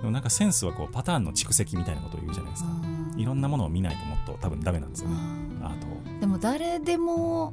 [0.00, 2.70] でもなんかセンスはこうパターンの蓄積みたいなことを言うじゃないですか。
[2.70, 3.20] うん。
[3.20, 5.16] いろんなものを見ないともっと多分ダメなんですよね。
[5.62, 5.86] あアート
[6.20, 7.52] でも誰でも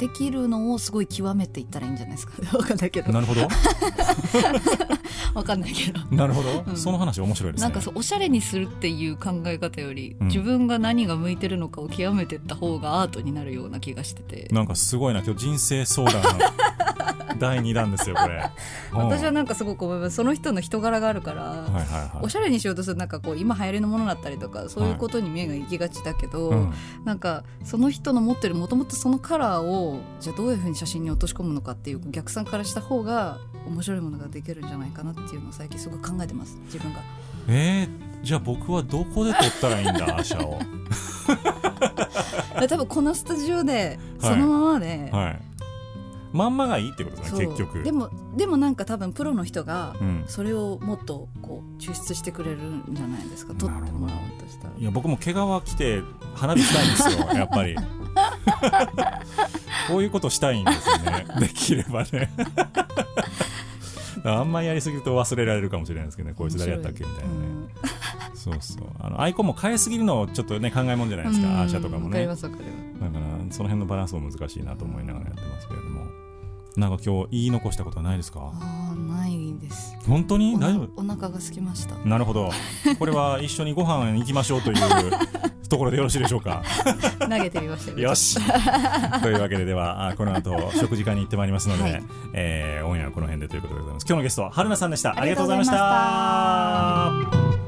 [0.00, 2.32] できるのをすごい極めていったらいいんじゃないですか。
[2.56, 3.12] わかんないけど。
[3.12, 3.42] なるほど。
[5.34, 6.00] わかんないけど。
[6.10, 6.76] なるほど、うん。
[6.76, 7.68] その話面白いですね。
[7.68, 10.26] なんかそうおしゃれにするっていう考え方より、うん。
[10.28, 14.48] 自分が何が向いてるのかを極めていった方がアートになるような気がしてて。
[14.50, 15.20] なんかすごいな。
[15.20, 16.22] 今日人生相談
[17.38, 18.42] 第2弾ですよこれ。
[18.92, 22.22] 私はうんなんかすごくその人の人柄があるから、はいはいはい。
[22.22, 26.72] おしゃれにしようとするとなんかこう今流行りのものだったりとかそういうことに目が行きがちだけど、うん。
[27.04, 37.00] なんかその人の持ってるもともとそのカラーをじゃあどういうふうに写真に落とし込むのかっていう逆算からした方が面白いものができるんじゃないかなっていうのを最近すごい考えてます自分が。
[37.48, 40.60] えー、じゃあ僕はどこで撮ったらいいんだアーシャを
[42.68, 44.34] 多分このスタジオではい。
[44.34, 45.40] そのままで、はい
[46.32, 47.82] まんまがいいってことですね結局。
[47.82, 50.24] でもでもなんか多分プロの人がうん。
[50.26, 53.54] それをもっとこう抽出してくれるんじゃないですか。
[53.54, 54.74] 撮ってもらおうとしたら。
[54.76, 56.02] いや僕も毛皮着て
[56.34, 57.76] 花火したいんですよ やっぱり。
[59.88, 61.26] こういうことしたいんですよね。
[61.40, 62.30] できればね
[64.24, 66.34] あんまりやりすぎると忘れられるかもしれないですけどね。
[66.36, 67.34] こいつ誰やったっけみたいなね、
[68.34, 68.86] そうそう。
[68.98, 72.26] あのアイコンも変えすぎるのちょっとね考えもんじゃないですか、アーシャとかもね。
[72.26, 72.48] だから
[73.50, 76.00] その辺のバランスも難しいなと思いながらやってますけれども。
[76.76, 78.52] なんか今日言い残したことはないですか？
[79.70, 79.96] です。
[80.06, 80.54] 本当に？
[80.58, 80.88] 大丈夫？
[80.96, 81.94] お腹が空きました。
[82.04, 82.50] なるほど。
[82.98, 84.76] これは一緒にご飯行きましょうという
[85.70, 86.62] ところでよろしいでしょうか？
[87.20, 88.14] 投げてみましたよ。
[88.14, 88.38] し。
[89.22, 92.02] というわけでではあこの後食事会に行ってまいりますので、はい。
[92.34, 94.04] えーオンエアはこの辺でということでございます。
[94.08, 95.10] 今日のゲストは春菜さんでした。
[95.10, 95.70] あありりがとうございまし
[97.54, 97.59] た